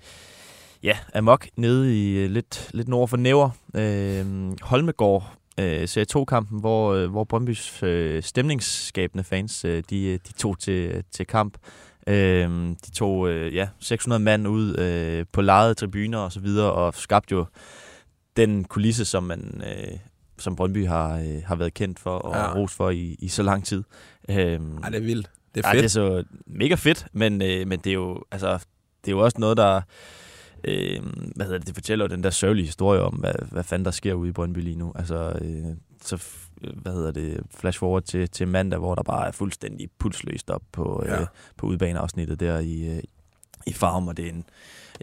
ja, 0.83 0.97
amok 1.15 1.47
nede 1.57 1.97
i 1.97 2.17
øh, 2.17 2.31
lidt, 2.31 2.71
lidt 2.75 2.89
nord 2.89 3.09
for 3.09 3.17
Næver. 3.17 3.51
Øh, 3.75 4.27
Holmegård 4.63 5.33
øh, 5.61 5.89
Serie 5.89 6.07
2-kampen, 6.17 6.61
hvor, 6.61 6.95
øh, 6.95 7.11
hvor 7.11 7.25
Brøndbys 7.25 7.83
øh, 7.83 8.23
stemningsskabende 8.23 9.25
fans, 9.25 9.65
øh, 9.65 9.83
de, 9.91 10.05
øh, 10.05 10.19
de 10.29 10.33
tog 10.33 10.59
til, 10.59 11.05
til 11.13 11.27
kamp. 11.27 11.59
Øh, 12.07 12.51
de 12.87 12.91
tog 12.95 13.29
øh, 13.29 13.55
ja, 13.55 13.69
600 13.81 14.23
mand 14.23 14.49
ud 14.49 14.79
øh, 14.79 15.27
på 15.33 15.41
lejede 15.41 15.75
tribuner 15.75 16.19
og 16.19 16.33
så 16.33 16.41
videre, 16.41 16.73
og 16.73 16.95
skabte 16.95 17.33
jo 17.33 17.45
den 18.37 18.65
kulisse, 18.65 19.05
som 19.05 19.23
man, 19.23 19.63
øh, 19.67 19.99
som 20.39 20.57
Brøndby 20.57 20.87
har, 20.87 21.19
øh, 21.19 21.43
har 21.47 21.57
været 21.57 21.75
kendt 21.75 21.99
for 21.99 22.11
og 22.19 22.35
Ja. 22.35 22.55
ros 22.55 22.75
for 22.75 22.91
i, 22.91 23.17
i 23.19 23.29
så 23.29 23.43
lang 23.43 23.65
tid. 23.65 23.83
Øhm, 24.29 24.79
Ej, 24.79 24.89
det 24.89 24.97
er 24.97 25.01
vildt. 25.05 25.31
Det 25.55 25.65
er 25.65 25.69
Ej, 25.69 25.73
fedt. 25.75 25.81
det 25.83 25.85
er 25.85 25.89
så 25.91 26.25
mega 26.47 26.75
fedt, 26.75 27.07
men, 27.13 27.43
øh, 27.43 27.67
men 27.67 27.79
det 27.79 27.91
er 27.91 27.95
jo 27.95 28.25
altså, 28.31 28.53
det 29.05 29.09
er 29.09 29.17
jo 29.17 29.19
også 29.19 29.37
noget, 29.41 29.57
der 29.57 29.81
øh, 30.65 31.01
hvad 31.37 31.47
hedder 31.47 31.59
det, 31.59 31.67
det 31.67 31.75
fortæller 31.75 32.05
jo 32.05 32.09
den 32.09 32.23
der 32.23 32.31
sørgelige 32.31 32.67
historie 32.67 33.01
om, 33.03 33.15
hvad, 33.15 33.35
hvad 33.51 33.65
fanden 33.65 33.85
der 33.85 33.91
sker 33.91 34.15
ude 34.15 34.29
i 34.29 34.33
Brøndby 34.33 34.59
lige 34.59 34.77
nu. 34.77 34.93
Altså, 34.95 35.39
øh, 35.43 35.65
så 36.03 36.23
hvad 36.75 36.93
hedder 36.93 37.11
det, 37.11 37.41
flash 37.55 37.79
forward 37.79 38.03
til, 38.03 38.29
til 38.29 38.49
mandag, 38.49 38.79
hvor 38.79 38.95
der 38.95 39.03
bare 39.03 39.27
er 39.29 39.33
fuldstændig 39.33 39.89
pulsløst 39.99 40.51
op 40.51 40.63
på, 40.73 41.03
øh, 41.07 41.11
Ja. 41.13 41.25
på 41.57 41.67
udbaneafsnittet 41.67 42.41
der 42.41 42.59
i, 42.59 42.97
øh, 42.97 43.03
i 43.67 43.73
farm, 43.73 44.09
og 44.09 44.17
det 44.17 44.25
er 44.27 44.31
en, 44.31 44.45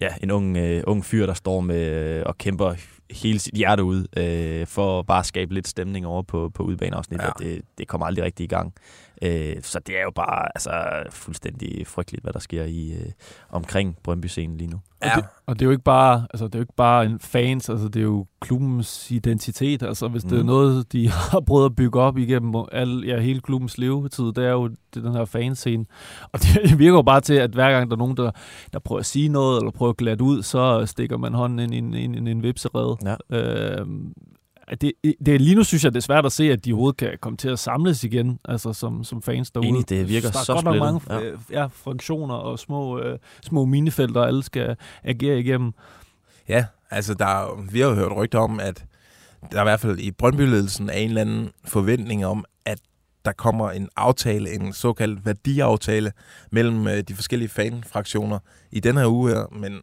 ja, 0.02 0.10
en 0.24 0.32
ung, 0.32 0.58
øh, 0.58 0.84
ung 0.88 1.06
fyr, 1.06 1.26
der 1.26 1.34
står 1.34 1.62
med 1.62 1.86
øh, 2.18 2.24
og 2.26 2.38
kæmper 2.38 2.76
hele 3.12 3.40
sit 3.40 3.54
hjerte 3.54 3.84
ud 3.84 4.06
øh, 4.18 4.68
for 4.68 5.00
at 5.00 5.06
bare 5.06 5.24
skabe 5.24 5.54
lidt 5.54 5.68
stemning 5.68 6.08
over 6.08 6.22
på, 6.22 6.50
på 6.54 6.64
udbaneafsnittet. 6.64 7.30
Ja. 7.42 7.46
Det, 7.46 7.62
det 7.78 7.88
kommer 7.88 8.08
aldrig 8.08 8.26
rigtig 8.26 8.44
i 8.44 8.48
gang. 8.48 8.74
Øh, 9.22 9.56
så 9.62 9.80
det 9.80 9.98
er 10.00 10.04
jo 10.04 10.12
bare 10.16 10.48
altså, 10.56 11.04
fuldstændig 11.10 11.88
frygteligt, 11.88 12.24
hvad 12.24 12.34
der 12.34 12.40
sker 12.40 12.64
i 12.64 12.92
øh, 12.92 13.12
omkring 13.50 13.98
Brøndby-scenen 14.04 14.58
lige 14.58 14.70
nu. 14.70 14.80
Ja. 15.04 15.16
Og, 15.16 15.22
det, 15.22 15.26
og 15.46 15.56
det 15.56 15.62
er 15.62 15.66
jo 15.66 15.72
ikke 15.72 15.84
bare, 15.84 16.28
altså 16.34 16.46
det 16.46 16.56
er 16.56 16.60
jo 16.60 16.64
ikke 16.64 16.76
bare 16.78 17.06
en 17.06 17.20
fans, 17.20 17.70
altså 17.70 17.88
det 17.88 18.00
er 18.00 18.04
jo 18.04 18.26
klubbens 18.42 19.12
identitet. 19.12 19.84
Altså 19.84 20.08
hvis 20.08 20.24
mm. 20.24 20.30
det 20.30 20.36
er 20.38 20.44
Mhm. 20.44 20.48
noget, 20.48 20.92
de 20.92 21.10
har 21.32 21.40
prøvet 21.40 21.66
at 21.66 21.76
bygge 21.76 22.00
op 22.00 22.18
igennem 22.18 22.56
al, 22.72 23.04
ja, 23.08 23.20
hele 23.20 23.42
klubbens 23.42 23.78
levetid, 23.78 24.26
det 24.26 24.46
er 24.46 24.52
jo 24.52 24.68
det, 24.68 24.78
er 24.96 25.02
den 25.02 25.14
her 25.16 25.26
fanscene. 25.26 25.86
Og 26.32 26.40
det 26.44 26.80
virker 26.80 26.96
jo 26.98 27.02
bare 27.02 27.22
til, 27.22 27.34
at 27.34 27.50
hver 27.52 27.72
gang 27.72 27.90
der 27.92 27.96
er 27.96 28.00
nogen, 28.00 28.18
der, 28.18 28.32
der 28.74 28.80
prøver 28.80 29.00
at 29.00 29.06
sige 29.06 29.30
noget, 29.30 29.58
eller 29.60 29.72
prøver 29.72 29.90
at 29.90 29.98
glatte 29.98 30.24
ud, 30.24 30.44
så 30.44 30.86
stikker 30.86 31.18
man 31.18 31.34
hånden 31.34 31.74
ind 31.74 31.96
i 31.96 32.04
en, 32.04 32.28
i 32.28 32.32
en 32.32 32.44
vipserede. 32.44 32.97
Ja. 33.06 33.16
At 34.68 34.82
det, 34.82 34.92
det, 35.26 35.42
lige 35.42 35.56
nu 35.56 35.64
synes 35.64 35.84
jeg, 35.84 35.94
det 35.94 35.98
er 35.98 36.04
svært 36.04 36.26
at 36.26 36.32
se, 36.32 36.52
at 36.52 36.66
de 36.66 36.74
overhovedet 36.74 36.98
kan 36.98 37.18
komme 37.22 37.38
til 37.38 37.50
at 37.50 37.60
samles 37.60 38.04
igen, 38.04 38.40
altså 38.46 38.74
som, 38.74 39.04
som 39.04 39.22
fans 39.22 39.52
derude. 39.52 39.68
Enig, 39.68 39.90
det 39.90 40.10
virker 40.10 40.32
der 40.32 40.40
er 40.40 40.44
så 40.44 40.54
godt 40.54 40.64
splittet. 40.64 40.82
mange 41.10 41.36
ja. 41.52 41.62
Ja, 41.62 41.66
funktioner 41.66 42.36
og 42.36 42.60
små, 42.60 43.00
øh, 43.00 43.20
små 43.42 43.66
minefelter, 43.66 44.22
alle 44.22 44.44
skal 44.44 44.76
agere 45.04 45.40
igennem. 45.40 45.74
Ja, 46.48 46.66
altså 46.90 47.14
der, 47.14 47.26
er 47.26 47.72
vi 47.72 47.80
har 47.80 47.88
jo 47.88 47.96
hørt 47.96 48.12
rygter 48.16 48.40
om, 48.40 48.60
at 48.60 48.86
der 49.52 49.62
i 49.62 49.64
hvert 49.64 49.80
fald 49.80 50.00
i 50.00 50.12
Brøndby-ledelsen 50.12 50.90
er 50.90 50.94
en 50.94 51.10
eller 51.10 51.22
anden 51.22 51.52
forventning 51.66 52.26
om, 52.26 52.46
at 52.66 52.80
der 53.26 53.32
kommer 53.32 53.72
en 53.72 53.90
aftale, 53.96 54.54
en 54.54 54.74
såkaldt 54.74 55.26
værdiaftale 55.26 56.12
mellem 56.52 56.88
øh, 56.88 57.02
de 57.02 57.16
forskellige 57.16 57.50
fanfraktioner 57.50 58.40
i 58.72 58.80
den 58.80 58.98
her 58.98 59.08
uge 59.08 59.30
her, 59.30 59.46
men 59.52 59.80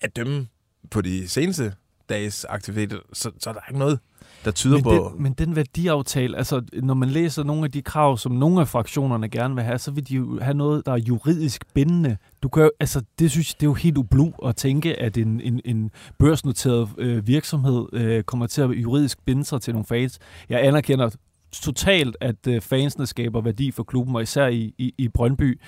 at 0.00 0.16
dømme 0.16 0.46
på 0.90 1.00
de 1.00 1.28
seneste 1.28 1.74
dages 2.08 2.46
aktivitet, 2.48 3.00
så, 3.12 3.30
så 3.38 3.50
er 3.50 3.54
der 3.54 3.60
ikke 3.68 3.78
noget, 3.78 3.98
der 4.44 4.50
tyder 4.50 4.74
Men 4.74 4.82
på... 4.82 5.12
den, 5.14 5.22
men 5.22 5.32
den 5.32 5.56
værdiaftale, 5.56 6.36
altså 6.36 6.62
når 6.72 6.94
man 6.94 7.08
læser 7.08 7.44
nogle 7.44 7.64
af 7.64 7.70
de 7.70 7.82
krav, 7.82 8.18
som 8.18 8.32
nogle 8.32 8.60
af 8.60 8.68
fraktionerne 8.68 9.28
gerne 9.28 9.54
vil 9.54 9.64
have, 9.64 9.78
så 9.78 9.90
vil 9.90 10.08
de 10.08 10.14
jo 10.14 10.40
have 10.40 10.54
noget, 10.54 10.86
der 10.86 10.92
er 10.92 10.96
juridisk 10.96 11.64
bindende. 11.74 12.16
Du 12.42 12.48
kan 12.48 12.62
jo, 12.62 12.70
altså, 12.80 13.02
det 13.18 13.30
synes 13.30 13.48
jeg, 13.48 13.60
det 13.60 13.66
er 13.66 13.70
jo 13.70 13.74
helt 13.74 13.98
ublu 13.98 14.32
at 14.44 14.56
tænke, 14.56 15.00
at 15.00 15.16
en, 15.16 15.40
en, 15.40 15.60
en 15.64 15.90
børsnoteret 16.18 16.88
øh, 16.98 17.26
virksomhed 17.26 17.86
øh, 17.92 18.22
kommer 18.22 18.46
til 18.46 18.62
at 18.62 18.70
juridisk 18.70 19.24
binde 19.24 19.44
sig 19.44 19.60
til 19.60 19.74
nogle 19.74 19.86
fans. 19.86 20.18
Jeg 20.48 20.64
anerkender 20.64 21.10
totalt, 21.52 22.16
at 22.20 22.46
øh, 22.48 22.60
fansene 22.60 23.06
skaber 23.06 23.40
værdi 23.40 23.70
for 23.70 23.82
klubben, 23.82 24.16
og 24.16 24.22
især 24.22 24.46
i, 24.46 24.74
i, 24.78 24.94
i 24.98 25.08
Brøndby. 25.08 25.60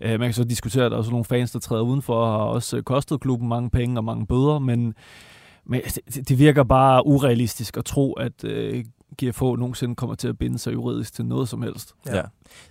Øh, 0.00 0.10
man 0.10 0.28
kan 0.28 0.32
så 0.32 0.44
diskutere, 0.44 0.84
at 0.84 0.90
der 0.90 0.96
er 0.96 0.98
også 0.98 1.10
nogle 1.10 1.24
fans, 1.24 1.50
der 1.52 1.58
træder 1.58 1.82
udenfor, 1.82 2.14
og 2.14 2.32
har 2.32 2.44
også 2.44 2.76
øh, 2.76 2.82
kostet 2.82 3.20
klubben 3.20 3.48
mange 3.48 3.70
penge 3.70 3.98
og 3.98 4.04
mange 4.04 4.26
bøder, 4.26 4.58
men, 4.58 4.94
men 5.66 5.80
altså, 5.80 6.00
det, 6.14 6.28
det 6.28 6.38
virker 6.38 6.62
bare 6.64 7.06
urealistisk 7.06 7.76
at 7.76 7.84
tro, 7.84 8.12
at 8.12 8.44
øh, 8.44 8.84
GFH 9.16 9.42
nogensinde 9.42 9.94
kommer 9.94 10.16
til 10.16 10.28
at 10.28 10.38
binde 10.38 10.58
sig 10.58 10.72
juridisk 10.72 11.14
til 11.14 11.26
noget 11.26 11.48
som 11.48 11.62
helst. 11.62 11.94
Ja. 12.06 12.16
ja. 12.16 12.22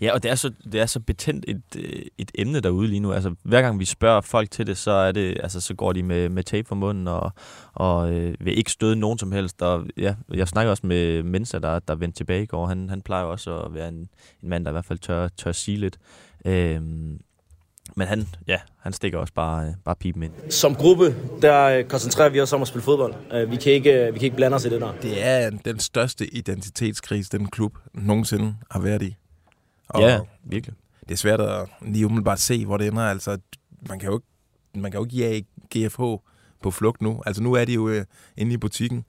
Ja, 0.02 0.14
og 0.14 0.24
det 0.24 0.32
er 0.32 0.36
så, 0.36 0.52
det 0.72 0.82
er 0.82 0.86
så 0.86 1.00
betændt 1.00 1.46
et, 1.48 1.62
øh, 1.78 2.02
et 2.18 2.32
emne 2.36 2.60
derude 2.60 2.88
lige 2.88 3.00
nu. 3.00 3.12
Altså, 3.12 3.36
hver 3.44 3.62
gang 3.62 3.80
vi 3.80 3.86
spørger 3.86 4.22
folk 4.22 4.52
til 4.52 4.68
det, 4.68 4.78
så, 4.78 4.92
er 4.92 5.12
det, 5.12 5.38
altså, 5.44 5.62
så 5.62 5.74
går 5.74 5.94
de 5.94 6.04
med, 6.04 6.30
med 6.30 6.44
tape 6.44 6.68
for 6.68 6.76
munden 6.76 7.08
og, 7.08 7.32
og 7.74 8.14
øh, 8.14 8.36
vil 8.40 8.58
ikke 8.58 8.72
støde 8.72 8.96
nogen 8.96 9.18
som 9.18 9.32
helst. 9.32 9.62
Og, 9.62 9.86
ja, 9.98 10.16
jeg 10.34 10.48
snakker 10.48 10.70
også 10.70 10.88
med 10.88 11.24
Mensa, 11.24 11.60
der, 11.60 11.80
der 11.80 11.96
vendte 11.96 12.20
tilbage 12.20 12.44
i 12.44 12.46
går. 12.46 12.68
Han, 12.68 12.90
han 12.90 13.02
plejer 13.02 13.24
også 13.24 13.58
at 13.58 13.74
være 13.74 13.88
en, 13.88 14.10
en 14.44 14.50
mand, 14.50 14.66
der 14.66 14.72
i 14.72 14.74
hvert 14.74 14.86
fald 14.86 15.00
tør, 15.00 15.28
tør 15.28 15.52
sige 15.52 15.78
lidt. 15.78 15.98
Øhm, 16.46 17.20
men 17.96 18.08
han, 18.08 18.28
ja, 18.48 18.60
han 18.80 18.94
stikker 18.94 19.20
også 19.20 19.34
bare, 19.34 19.68
øh, 19.68 19.74
bare 19.86 19.96
pipen 19.96 20.24
ind. 20.24 20.32
Som 20.50 20.76
gruppe, 20.76 21.16
der 21.42 21.64
øh, 21.64 21.84
koncentrerer 21.84 22.30
vi 22.30 22.42
os 22.42 22.54
om 22.54 22.62
at 22.62 22.68
spille 22.68 22.84
fodbold. 22.84 23.14
Øh, 23.34 23.52
vi 23.52 23.56
kan 23.56 23.74
ikke, 23.74 24.10
vi 24.14 24.20
kan 24.20 24.26
ikke 24.26 24.36
blande 24.36 24.56
os 24.56 24.66
i 24.66 24.70
det 24.70 24.82
der. 24.82 24.94
Det 25.02 25.26
er 25.26 25.50
den 25.50 25.80
største 25.80 26.36
identitetskrise, 26.36 27.38
den 27.38 27.48
klub 27.48 27.78
nogensinde 27.94 28.56
har 28.72 28.80
været 28.80 29.02
i. 29.02 29.16
Og 29.90 30.02
ja, 30.02 30.20
virkelig. 30.44 30.76
Det 31.02 31.12
er 31.12 31.18
svært 31.18 31.42
at 31.42 31.68
lige 31.82 32.06
umiddelbart 32.06 32.40
se, 32.40 32.66
hvor 32.66 32.78
det 32.78 32.88
ender. 32.88 33.04
Altså, 33.04 33.38
man 33.90 34.00
kan 34.00 34.10
jo 34.10 34.16
ikke, 34.18 34.28
man 34.82 34.92
kan 34.92 35.00
jo 35.00 35.06
ikke 35.06 35.18
jage 35.18 35.46
GFH 35.76 36.02
på 36.62 36.72
flugt 36.72 37.02
nu. 37.02 37.22
Altså, 37.26 37.44
nu 37.44 37.54
er 37.54 37.66
de 37.66 37.74
jo 37.74 37.90
øh, 37.90 38.06
inde 38.38 38.54
i 38.54 38.58
butikken. 38.58 39.06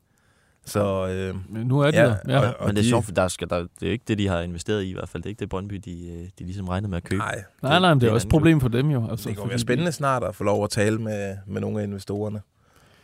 Så, 0.64 1.08
øh, 1.08 1.34
nu 1.66 1.80
er 1.80 1.90
de 1.90 2.00
ja, 2.00 2.06
der. 2.06 2.16
Ja. 2.28 2.38
Og, 2.38 2.54
og 2.58 2.66
Men 2.66 2.76
det 2.76 2.82
er 2.82 2.88
sjovt, 2.88 3.04
for 3.04 3.12
der 3.12 3.28
skal, 3.28 3.50
der, 3.50 3.66
det 3.80 3.88
er 3.88 3.92
ikke 3.92 4.04
det, 4.08 4.18
de 4.18 4.28
har 4.28 4.40
investeret 4.40 4.82
i 4.82 4.90
i 4.90 4.92
hvert 4.92 5.08
fald. 5.08 5.22
Det 5.22 5.28
er 5.28 5.30
ikke 5.30 5.40
det 5.40 5.48
Brøndby, 5.48 5.74
de, 5.74 6.08
øh, 6.08 6.28
de 6.38 6.44
ligesom 6.44 6.68
regner 6.68 6.88
med 6.88 6.96
at 6.96 7.04
købe. 7.04 7.18
Nej, 7.18 7.44
nej, 7.62 7.78
nej 7.80 7.94
men 7.94 8.00
det 8.00 8.08
er 8.08 8.12
også 8.12 8.26
et 8.26 8.30
problem 8.30 8.60
for 8.60 8.68
dem 8.68 8.90
jo. 8.90 9.10
Altså, 9.10 9.28
det 9.28 9.38
kan 9.38 9.48
være 9.48 9.58
spændende 9.58 9.92
snart 9.92 10.24
at 10.24 10.34
få 10.34 10.44
lov 10.44 10.64
at 10.64 10.70
tale 10.70 10.98
med, 10.98 11.36
med 11.46 11.60
nogle 11.60 11.80
af 11.80 11.84
investorerne. 11.84 12.40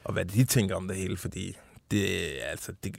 Og 0.04 0.12
hvad 0.12 0.24
de 0.24 0.44
tænker 0.44 0.74
om 0.76 0.88
det 0.88 0.96
hele, 0.96 1.16
fordi 1.16 1.56
det, 1.90 2.06
altså, 2.50 2.72
det, 2.84 2.96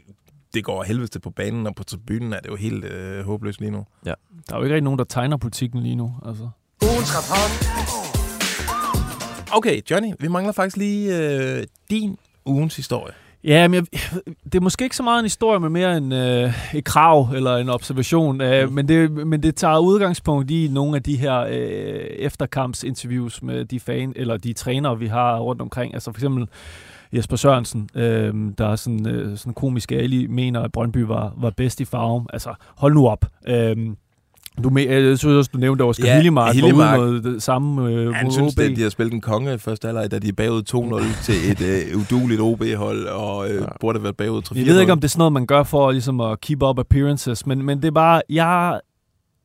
det 0.54 0.64
går 0.64 0.84
helvede 0.84 1.20
på 1.20 1.30
banen, 1.30 1.68
og 1.68 1.76
på 1.76 1.84
tribunen 1.84 2.34
er 2.34 2.40
det 2.40 2.50
jo 2.50 2.56
helt 2.56 2.86
øh, 2.86 3.26
håbløst 3.26 3.60
lige 3.60 3.72
nu. 3.72 3.86
Ja. 4.06 4.14
Der 4.50 4.56
er 4.56 4.58
jo 4.58 4.64
ikke 4.64 4.74
rigtig 4.76 4.84
nogen, 4.84 5.00
der 5.00 5.06
tegner 5.06 5.38
politikken 5.38 5.84
lige 5.84 5.96
nu. 5.96 6.16
Altså. 6.26 6.50
Ugens. 6.84 7.10
Okay, 9.52 9.82
Johnny, 9.92 10.14
vi 10.20 10.28
mangler 10.28 10.54
faktisk 10.54 10.78
lige 10.78 11.18
øh, 11.18 11.64
din 11.90 12.18
ugens 12.46 12.76
historie. 12.76 13.14
Ja, 13.44 13.68
men 13.68 13.76
jeg, 13.76 14.02
det 14.44 14.56
er 14.56 14.62
måske 14.62 14.84
ikke 14.84 14.96
så 14.96 15.04
meget 15.04 15.20
en 15.20 15.26
historie, 15.26 15.60
men 15.60 15.74
mere 15.74 15.98
en, 15.98 16.12
øh, 16.12 16.54
et 16.76 16.84
krav 16.84 17.30
eller 17.36 17.58
en 17.58 17.70
observation. 17.70 18.42
Øh, 18.42 18.68
mm. 18.68 18.74
men, 18.74 18.88
det, 18.88 19.12
men 19.12 19.44
det 19.44 19.56
tager 19.56 19.80
udgangspunkt 19.80 20.52
i 20.52 20.68
nogle 20.72 20.96
af 20.96 21.04
de 21.04 21.18
her 21.18 21.40
øh, 21.40 21.54
efterkampsinterviews 22.00 23.42
med 23.42 23.66
de 23.66 23.80
fan 23.80 24.14
eller 24.16 24.38
de 24.38 24.54
trænere, 24.54 25.00
vi 25.00 25.08
har 25.08 25.40
rundt 25.40 25.62
omkring. 25.62 25.94
Altså 25.94 26.12
for 26.12 26.18
eksempel 26.18 26.48
Jesper 27.14 27.36
Sørensen, 27.36 27.90
øh, 27.96 28.34
der 28.58 28.68
er 28.68 28.76
sådan, 28.76 29.08
øh, 29.08 29.38
sådan 29.38 29.54
komisk, 29.54 29.92
jeg 29.92 30.30
mener, 30.30 30.62
at 30.62 30.72
Brøndby 30.72 30.98
var, 30.98 31.34
var 31.38 31.50
bedst 31.50 31.80
i 31.80 31.86
farven. 31.86 32.28
Altså, 32.34 32.54
hold 32.78 32.94
nu 32.94 33.08
op. 33.08 33.26
Øh, 33.48 33.78
du 34.64 34.70
med, 34.70 34.88
jeg 34.88 35.18
synes 35.18 35.36
også, 35.36 35.50
du 35.54 35.58
nævnte, 35.58 35.84
at 35.84 35.90
Oscar 35.90 36.08
ja, 36.08 36.16
Hillemark, 36.16 36.56
Hillemark 36.56 37.00
var 37.00 37.06
ude 37.06 37.42
samme 37.42 37.92
øh, 37.92 38.14
Han 38.14 38.32
synes, 38.32 38.58
at 38.58 38.76
de 38.76 38.82
har 38.82 38.90
spillet 38.90 39.14
en 39.14 39.22
konge 39.22 39.60
første 39.60 39.88
alder, 39.88 40.08
da 40.08 40.20
de 40.20 40.28
er 40.28 40.34
bagud 40.34 40.64
2-0 41.22 41.24
til 41.24 41.52
et 41.52 41.62
øh, 41.62 41.98
uduligt 41.98 42.42
OB-hold, 42.42 43.08
og 43.08 43.50
øh, 43.50 43.56
ja. 43.56 43.66
burde 43.80 44.04
være 44.04 44.14
bagud 44.14 44.42
3 44.42 44.56
Jeg 44.56 44.66
ved 44.66 44.80
ikke, 44.80 44.92
om 44.92 45.00
det 45.00 45.08
er 45.08 45.10
sådan 45.10 45.20
noget, 45.20 45.34
man 45.34 45.46
gør 45.46 45.64
for 45.64 45.92
ligesom, 45.92 46.20
at 46.20 46.42
keep 46.42 46.64
up 46.64 46.80
appearances, 46.80 47.46
men, 47.46 47.64
men 47.64 47.78
det 47.78 47.88
er 47.88 47.92
bare, 47.92 48.22
jeg, 48.30 48.80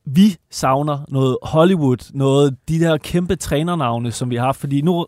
vi 0.06 0.36
savner 0.50 0.98
noget 1.08 1.36
Hollywood, 1.42 2.10
noget 2.14 2.56
de 2.68 2.80
der 2.80 2.96
kæmpe 2.96 3.36
trænernavne, 3.36 4.12
som 4.12 4.30
vi 4.30 4.36
har, 4.36 4.52
fordi 4.52 4.80
nu 4.80 5.06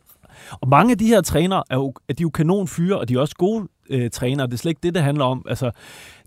og 0.51 0.69
mange 0.69 0.93
af 0.93 0.99
de 0.99 1.07
her 1.07 1.21
trænere 1.21 1.63
er 1.71 1.77
jo, 1.77 1.95
er 2.09 2.15
de 2.15 2.23
jo 2.23 2.31
kanonfyre, 2.31 2.99
og 2.99 3.09
de 3.09 3.15
er 3.15 3.21
også 3.21 3.35
gode 3.37 3.69
øh, 3.91 4.11
trænere. 4.11 4.47
Det 4.47 4.53
er 4.53 4.59
slet 4.59 4.71
ikke 4.71 4.81
det, 4.83 4.95
det 4.95 5.03
handler 5.03 5.25
om. 5.25 5.47
Altså, 5.49 5.71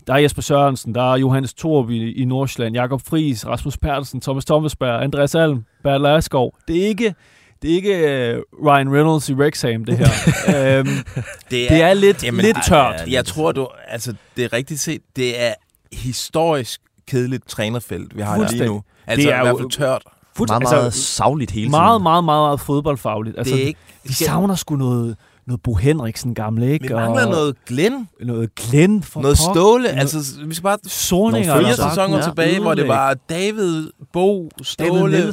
der 0.06 0.12
er 0.14 0.18
Jesper 0.18 0.42
Sørensen, 0.42 0.94
der 0.94 1.12
er 1.12 1.16
Johannes 1.16 1.54
Torb 1.54 1.90
i, 1.90 2.12
i 2.12 2.24
Nordsjælland, 2.24 2.74
Jakob 2.74 3.02
Friis, 3.06 3.46
Rasmus 3.46 3.78
Pertelsen, 3.78 4.20
Thomas 4.20 4.44
Thomasberg, 4.44 5.02
Andreas 5.02 5.34
Alm, 5.34 5.64
Bert 5.82 6.00
Laskov. 6.00 6.54
Det 6.68 6.82
er 6.82 6.86
ikke, 6.86 7.14
det 7.62 7.70
er 7.70 7.74
ikke 7.74 8.34
uh, 8.60 8.66
Ryan 8.66 8.94
Reynolds 8.94 9.28
i 9.28 9.34
Wrexham, 9.34 9.84
det 9.84 9.98
her. 9.98 10.80
um, 10.80 10.86
det, 11.50 11.64
er, 11.64 11.68
det 11.68 11.82
er 11.82 11.94
lidt, 11.94 12.24
jamen, 12.24 12.40
lidt 12.40 12.56
tørt. 12.68 12.94
Jeg, 13.00 13.12
jeg 13.12 13.24
tror, 13.24 13.52
du, 13.52 13.68
altså, 13.88 14.14
det 14.36 14.44
er 14.44 14.52
rigtigt 14.52 14.80
set, 14.80 15.00
det 15.16 15.40
er 15.40 15.54
historisk 15.92 16.80
kedeligt 17.06 17.48
trænerfelt, 17.48 18.16
vi 18.16 18.22
har 18.22 18.48
lige 18.52 18.66
nu. 18.66 18.82
Altså 19.06 19.28
det 19.28 19.34
er 19.34 19.40
i 19.40 19.44
hvert 19.44 19.58
fald 19.58 19.70
tørt. 19.70 20.02
Meget, 20.38 20.62
meget 20.62 20.84
altså, 20.84 21.02
savligt 21.02 21.50
hele 21.50 21.64
tiden. 21.64 21.70
Meget, 21.70 22.02
meget, 22.02 22.24
meget, 22.24 22.44
meget 22.44 22.60
fodboldfagligt. 22.60 23.38
Altså, 23.38 23.54
det 23.54 23.62
er 23.62 23.66
ikke, 23.66 23.80
de 24.08 24.14
savner 24.14 24.54
sgu 24.54 24.76
noget 24.76 25.16
noget 25.50 25.62
Bo 25.62 25.74
Henriksen 25.74 26.34
gamle, 26.34 26.72
ikke? 26.72 26.88
Vi 26.88 26.94
mangler 26.94 27.24
og 27.24 27.30
noget 27.30 27.64
Glenn. 27.66 28.08
Noget 28.20 28.54
Glenn 28.54 29.02
for 29.02 29.20
Noget 29.20 29.38
pok. 29.46 29.54
Ståle. 29.54 29.82
Noget 29.82 29.98
altså, 29.98 30.18
vi 30.46 30.54
skal 30.54 30.62
bare... 30.62 30.78
Sorninger. 30.86 31.54
Nogle 31.54 31.66
fire 31.66 31.90
sæsoner 31.90 32.16
ja, 32.16 32.22
tilbage, 32.22 32.48
ødelæg. 32.48 32.62
hvor 32.62 32.74
det 32.74 32.88
var 32.88 33.14
David, 33.14 33.90
Bo, 34.12 34.50
Ståle, 34.62 35.18
David 35.18 35.32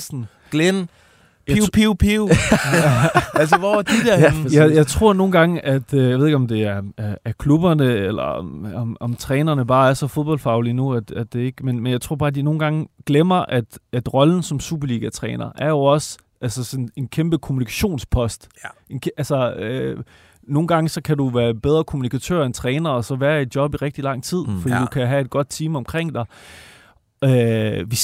Glenn. 0.51 0.89
Piu, 1.47 1.65
piu, 1.73 1.93
piu. 1.93 2.29
altså, 3.41 3.57
hvor 3.57 3.77
er 3.77 3.81
de 3.81 3.93
der 4.05 4.19
ja, 4.19 4.33
jeg, 4.51 4.75
jeg 4.75 4.87
tror 4.87 5.13
nogle 5.13 5.31
gange, 5.31 5.65
at 5.65 5.93
øh, 5.93 6.09
jeg 6.09 6.19
ved 6.19 6.25
ikke, 6.25 6.35
om 6.35 6.47
det 6.47 6.63
er, 6.63 6.81
er, 6.97 7.15
er 7.25 7.31
klubberne, 7.31 7.85
eller 7.85 8.23
om, 8.23 8.67
om, 8.75 8.97
om 8.99 9.15
trænerne 9.15 9.65
bare 9.65 9.89
er 9.89 9.93
så 9.93 10.07
fodboldfaglige 10.07 10.73
nu, 10.73 10.93
at, 10.93 11.11
at 11.11 11.33
det 11.33 11.39
ikke... 11.39 11.65
Men, 11.65 11.79
men 11.79 11.91
jeg 11.91 12.01
tror 12.01 12.15
bare, 12.15 12.27
at 12.27 12.35
de 12.35 12.41
nogle 12.41 12.59
gange 12.59 12.87
glemmer, 13.05 13.35
at, 13.35 13.65
at 13.93 14.13
rollen 14.13 14.43
som 14.43 14.59
Superliga-træner 14.59 15.49
er 15.55 15.69
jo 15.69 15.79
også 15.79 16.17
altså 16.41 16.63
sådan 16.63 16.89
en 16.95 17.07
kæmpe 17.07 17.37
kommunikationspost. 17.37 18.49
Ja. 18.63 18.69
En, 18.89 19.01
altså, 19.17 19.53
øh, 19.53 20.03
nogle 20.43 20.67
gange 20.67 20.89
så 20.89 21.01
kan 21.01 21.17
du 21.17 21.29
være 21.29 21.53
bedre 21.53 21.83
kommunikatør 21.83 22.43
end 22.43 22.53
træner, 22.53 22.89
og 22.89 23.05
så 23.05 23.15
være 23.15 23.39
i 23.39 23.41
et 23.41 23.55
job 23.55 23.73
i 23.73 23.77
rigtig 23.77 24.03
lang 24.03 24.23
tid, 24.23 24.43
mm, 24.47 24.61
fordi 24.61 24.73
ja. 24.73 24.81
du 24.81 24.85
kan 24.85 25.07
have 25.07 25.21
et 25.21 25.29
godt 25.29 25.49
team 25.49 25.75
omkring 25.75 26.13
dig. 26.13 26.25
Øh, 27.23 27.91
vi, 27.91 27.97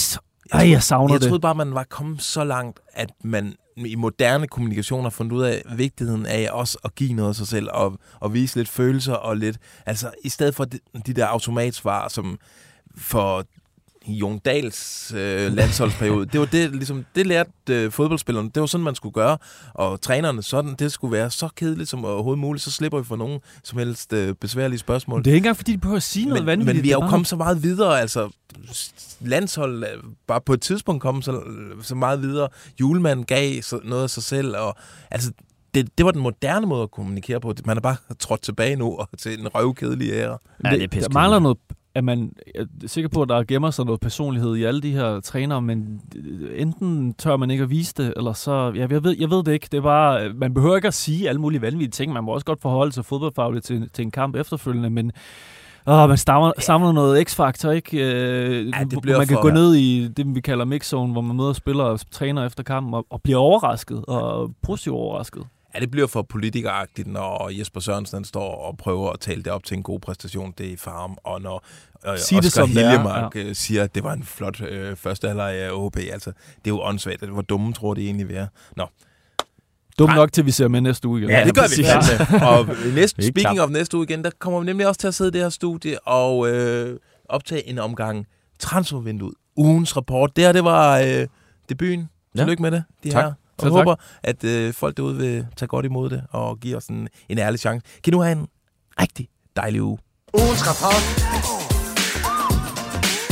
ej, 0.52 0.69
jeg 0.69 0.84
savner 0.84 1.13
jeg 1.13 1.19
det. 1.19 1.26
Jeg 1.26 1.30
troede 1.30 1.41
bare, 1.41 1.56
man 1.56 1.74
var 1.74 1.84
kommet 1.84 2.22
så 2.22 2.43
langt, 2.43 2.80
at 2.93 3.10
man 3.24 3.56
i 3.78 3.96
moderne 3.96 4.48
kommunikation 4.48 5.04
har 5.04 5.10
fundet 5.10 5.36
ud 5.36 5.43
af 5.43 5.63
vigtigheden 5.76 6.26
af 6.26 6.50
også 6.52 6.78
at 6.84 6.96
give 6.96 7.13
noget 7.13 7.30
af 7.30 7.36
sig 7.36 7.48
selv, 7.48 7.69
og, 7.74 7.98
og 8.19 8.34
vise 8.34 8.56
lidt 8.56 8.69
følelser, 8.69 9.13
og 9.13 9.38
lidt, 9.38 9.58
altså 9.86 10.12
i 10.24 10.30
stedet 10.30 10.56
for 10.56 10.65
de, 10.65 10.80
de 11.06 11.13
der 11.13 11.26
automatsvar, 11.26 12.08
som 12.08 12.39
for 12.98 13.46
Jon 14.08 14.39
Dals 14.39 15.13
øh, 15.18 15.54
landsholdsperiode. 15.54 16.26
det 16.26 16.39
var 16.39 16.46
det, 16.46 16.76
ligesom, 16.76 17.06
det 17.16 17.28
lærte 17.28 17.52
øh, 17.70 17.92
fodboldspillerne. 17.92 18.50
Det 18.56 18.60
var 18.60 18.66
sådan, 18.66 18.84
man 18.84 18.96
skulle 18.96 19.13
gøre. 19.13 19.38
Og 19.74 20.02
trænerne, 20.02 20.44
sådan, 20.44 20.76
det 20.80 20.92
skulle 20.92 21.12
være 21.12 21.32
så 21.32 21.50
kedeligt 21.56 21.89
som 21.89 22.06
overhovedet 22.06 22.39
muligt. 22.39 22.63
Så 22.63 22.72
slipper 22.72 23.00
vi 23.00 23.06
for 23.06 23.16
nogen 23.16 23.39
som 23.63 23.80
helst 23.80 24.13
øh, 24.13 24.36
besværlige 24.36 24.80
spørgsmål. 24.80 25.18
Men 25.18 25.26
det 25.26 25.32
er 25.32 25.36
ikke 25.36 25.46
engang, 25.46 25.58
fordi 25.58 25.72
de 25.72 25.78
behøver 25.78 25.98
at 25.98 26.04
sige 26.04 26.26
noget 26.26 26.42
men, 26.42 26.48
vanvittigt. 26.48 26.76
Men 26.76 26.84
vi 26.84 26.92
er 26.92 26.98
jo 27.02 27.08
kommet 27.08 27.28
så 27.28 27.36
meget 27.36 27.63
videre. 27.63 28.02
Altså, 28.02 28.30
landshold 29.22 29.86
bare 30.28 30.42
på 30.42 30.54
et 30.54 30.62
tidspunkt 30.62 31.02
kommet 31.02 31.26
så, 31.26 31.42
så 31.82 31.96
meget 31.96 32.22
videre. 32.22 32.50
Julemanden 32.80 33.26
gav 33.26 33.62
så, 33.62 33.80
noget 33.84 34.04
af 34.04 34.10
sig 34.10 34.24
selv. 34.24 34.58
Og, 34.58 34.76
altså, 35.12 35.32
det, 35.74 35.98
det 35.98 36.06
var 36.06 36.12
den 36.12 36.22
moderne 36.22 36.68
måde 36.68 36.84
at 36.84 36.92
kommunikere 36.92 37.39
på. 37.39 37.54
Man 37.66 37.78
er 37.78 37.82
bare 37.82 37.96
trådt 38.20 38.42
tilbage 38.42 38.76
nu 38.76 38.96
og 38.96 39.10
til 39.18 39.39
en 39.39 39.48
røvkedelig 39.48 40.12
ære. 40.12 40.38
Ja, 40.66 40.70
det, 40.70 40.92
det 40.92 41.04
er 41.04 41.08
der 41.08 41.13
mangler 41.13 41.39
noget 41.39 41.58
at 41.95 42.03
man 42.03 42.32
er 42.56 42.65
sikker 42.86 43.10
på, 43.10 43.21
at 43.21 43.29
der 43.29 43.43
gemmer 43.43 43.71
sig 43.71 43.86
noget 43.86 44.01
personlighed 44.01 44.56
i 44.56 44.63
alle 44.63 44.82
de 44.82 44.91
her 44.91 45.19
trænere, 45.19 45.62
men 45.62 46.01
enten 46.56 47.13
tør 47.13 47.38
man 47.38 47.51
ikke 47.51 47.63
at 47.63 47.69
vise 47.69 47.93
det, 47.97 48.13
eller 48.17 48.34
så... 48.34 48.71
Ja, 48.75 48.88
jeg, 48.89 49.03
ved, 49.03 49.15
jeg 49.19 49.29
ved 49.29 49.43
det 49.43 49.51
ikke. 49.51 49.67
Det 49.71 49.77
er 49.77 49.82
bare, 49.82 50.34
man 50.34 50.53
behøver 50.53 50.75
ikke 50.75 50.88
at 50.88 50.93
sige 50.93 51.29
alle 51.29 51.41
mulige 51.41 51.62
vanvittige 51.62 51.89
ting. 51.89 52.13
Man 52.13 52.23
må 52.23 52.32
også 52.32 52.45
godt 52.45 52.62
forholde 52.62 52.91
sig 52.91 53.06
fodboldfagligt 53.06 53.65
til, 53.65 53.89
til 53.93 54.03
en 54.03 54.12
kamp 54.12 54.36
efterfølgende, 54.36 54.89
men 54.89 55.12
Åh, 55.88 56.10
man 56.10 56.17
samler, 56.17 56.51
samler 56.60 56.91
noget 56.91 57.27
x-faktor, 57.27 57.71
ikke? 57.71 57.97
Øh, 57.97 58.67
ja, 58.67 58.84
det 58.84 59.01
bliver 59.01 59.17
man 59.17 59.27
kan 59.27 59.41
gå 59.41 59.49
ned 59.49 59.75
i 59.75 60.08
det, 60.08 60.36
vi 60.36 60.41
kalder 60.41 60.65
mixzone, 60.65 61.12
hvor 61.12 61.21
man 61.21 61.36
møder 61.36 61.53
spillere 61.53 61.88
og 61.88 61.99
træner 62.12 62.45
efter 62.45 62.63
kampen 62.63 62.93
og, 62.93 63.06
og 63.10 63.21
bliver 63.21 63.39
overrasket, 63.39 64.06
og 64.06 64.51
positivt 64.62 64.95
overrasket. 64.95 65.43
Ja, 65.76 65.80
det 65.80 65.92
bliver 65.92 66.08
for 66.08 66.22
politikeragtigt, 66.22 67.08
når 67.08 67.50
Jesper 67.50 67.80
Sørensen 67.80 68.26
står 68.26 68.56
og 68.56 68.78
prøver 68.78 69.10
at 69.10 69.20
tale 69.20 69.44
det 69.44 69.52
op 69.52 69.64
til 69.64 69.78
en 69.78 69.84
god 69.84 70.00
præstation, 70.00 70.54
det 70.58 70.68
er 70.68 70.72
i 70.72 70.76
farm, 70.76 71.18
og 71.24 71.42
når 71.42 71.66
øh, 72.08 72.18
Sig 72.18 72.38
Oscar 72.38 72.42
det, 72.42 72.52
som 72.52 72.70
Hiljemark 72.70 73.36
ja. 73.36 73.42
Øh, 73.42 73.56
siger, 73.56 73.84
at 73.84 73.96
det 73.96 74.04
var 74.04 74.14
en 74.14 74.24
flot 74.24 74.62
øh, 74.62 74.96
første 74.96 75.30
alder 75.30 75.48
af 75.48 75.70
OB. 75.72 75.98
Altså, 75.98 76.30
det 76.30 76.72
er 76.72 76.76
jo 76.76 76.82
åndssvagt, 76.82 77.30
hvor 77.30 77.42
dumme 77.42 77.74
tror 77.74 77.94
det 77.94 78.04
egentlig, 78.04 78.36
er. 78.36 78.48
Nå, 78.78 78.88
Dum 80.00 80.10
nok 80.10 80.32
til, 80.34 80.46
vi 80.46 80.52
ser 80.52 80.68
med 80.68 80.82
næste 80.82 81.08
uge 81.08 81.20
igen. 81.20 81.30
Ja, 81.30 81.46
det 81.46 81.56
gør 81.56 81.78
vi 81.78 81.84
fandme. 81.84 82.48
Og 82.48 82.68
næste, 82.94 83.28
speaking 83.32 83.62
of 83.62 83.70
næste 83.70 83.98
uge 83.98 84.06
igen, 84.10 84.24
der 84.24 84.30
kommer 84.40 84.60
vi 84.60 84.66
nemlig 84.66 84.88
også 84.88 85.00
til 85.00 85.08
at 85.08 85.16
sidde 85.16 85.30
i 85.30 85.32
det 85.32 85.42
her 85.42 85.50
studie 85.50 86.08
og 86.08 86.50
øh, 86.50 87.00
optage 87.30 87.68
en 87.70 87.80
omgang 87.80 88.28
transfervinduet. 88.60 89.34
Ugens 89.56 89.98
rapport. 89.98 90.36
Det 90.36 90.44
her, 90.44 90.52
det 90.52 90.64
var 90.64 91.00
øh, 91.00 91.28
debuten. 91.70 92.10
Ja. 92.36 92.40
Tillykke 92.42 92.62
med 92.62 92.72
det, 92.72 92.84
de 93.04 93.10
Tak. 93.10 93.24
her. 93.24 93.34
Og 93.58 93.62
Selv 93.62 93.74
jeg 93.74 93.80
tak. 93.80 93.86
håber, 93.88 93.96
at 94.24 94.44
øh, 94.44 94.74
folk 94.74 94.98
derude 94.98 95.18
vil 95.18 95.48
tage 95.58 95.68
godt 95.68 95.86
imod 95.86 96.10
det 96.10 96.24
og 96.32 96.60
give 96.60 96.78
os 96.78 96.86
en, 96.88 97.08
en 97.30 97.38
ærlig 97.38 97.60
chance. 97.60 97.86
Kan 98.04 98.13
nu 98.13 98.22
have 98.22 98.32
en 98.39 98.48
rigtig 99.02 99.28
dejlig 99.56 99.82
uge. 99.84 99.98
Ugens 100.34 100.62
rapport 100.68 101.04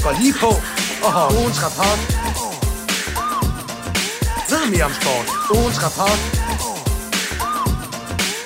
går 0.04 0.14
lige 0.22 0.34
på. 0.44 0.52
Og 1.08 1.12
ugens 1.40 1.60
rapport 1.66 2.00
ved 4.52 4.64
mere 4.74 4.86
om 4.90 4.94
sport. 5.02 5.28
Ugens 5.58 5.78
rapport 5.86 6.20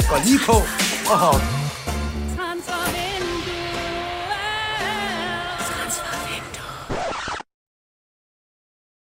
går 0.10 0.20
lige 0.28 0.40
på. 0.50 0.58
Og 1.12 1.18